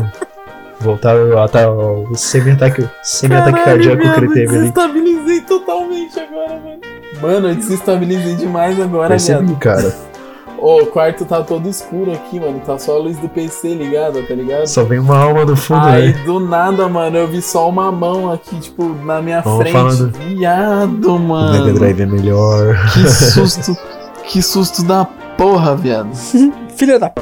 [0.83, 4.57] voltar ao, tá, ao semi-ataque semi -ataque cardíaco que ele teve ali.
[4.59, 6.81] desestabilizei totalmente agora, velho.
[7.21, 9.59] Mano, eu desestabilizei demais agora, Percebi, viado.
[9.59, 9.95] cara.
[10.57, 12.59] Ô, o quarto tá todo escuro aqui, mano.
[12.63, 14.67] Tá só a luz do PC ligada, tá ligado?
[14.67, 16.21] Só vem uma alma do fundo, Aí né?
[16.23, 19.73] do nada, mano, eu vi só uma mão aqui, tipo, na minha Vamos frente.
[19.73, 20.11] falando.
[20.19, 21.65] Viado, O mano.
[21.65, 22.75] Mega Drive é melhor.
[22.93, 23.75] Que susto.
[24.27, 25.03] que susto da
[25.35, 26.09] porra, viado.
[26.77, 27.09] Filha da.
[27.09, 27.21] p-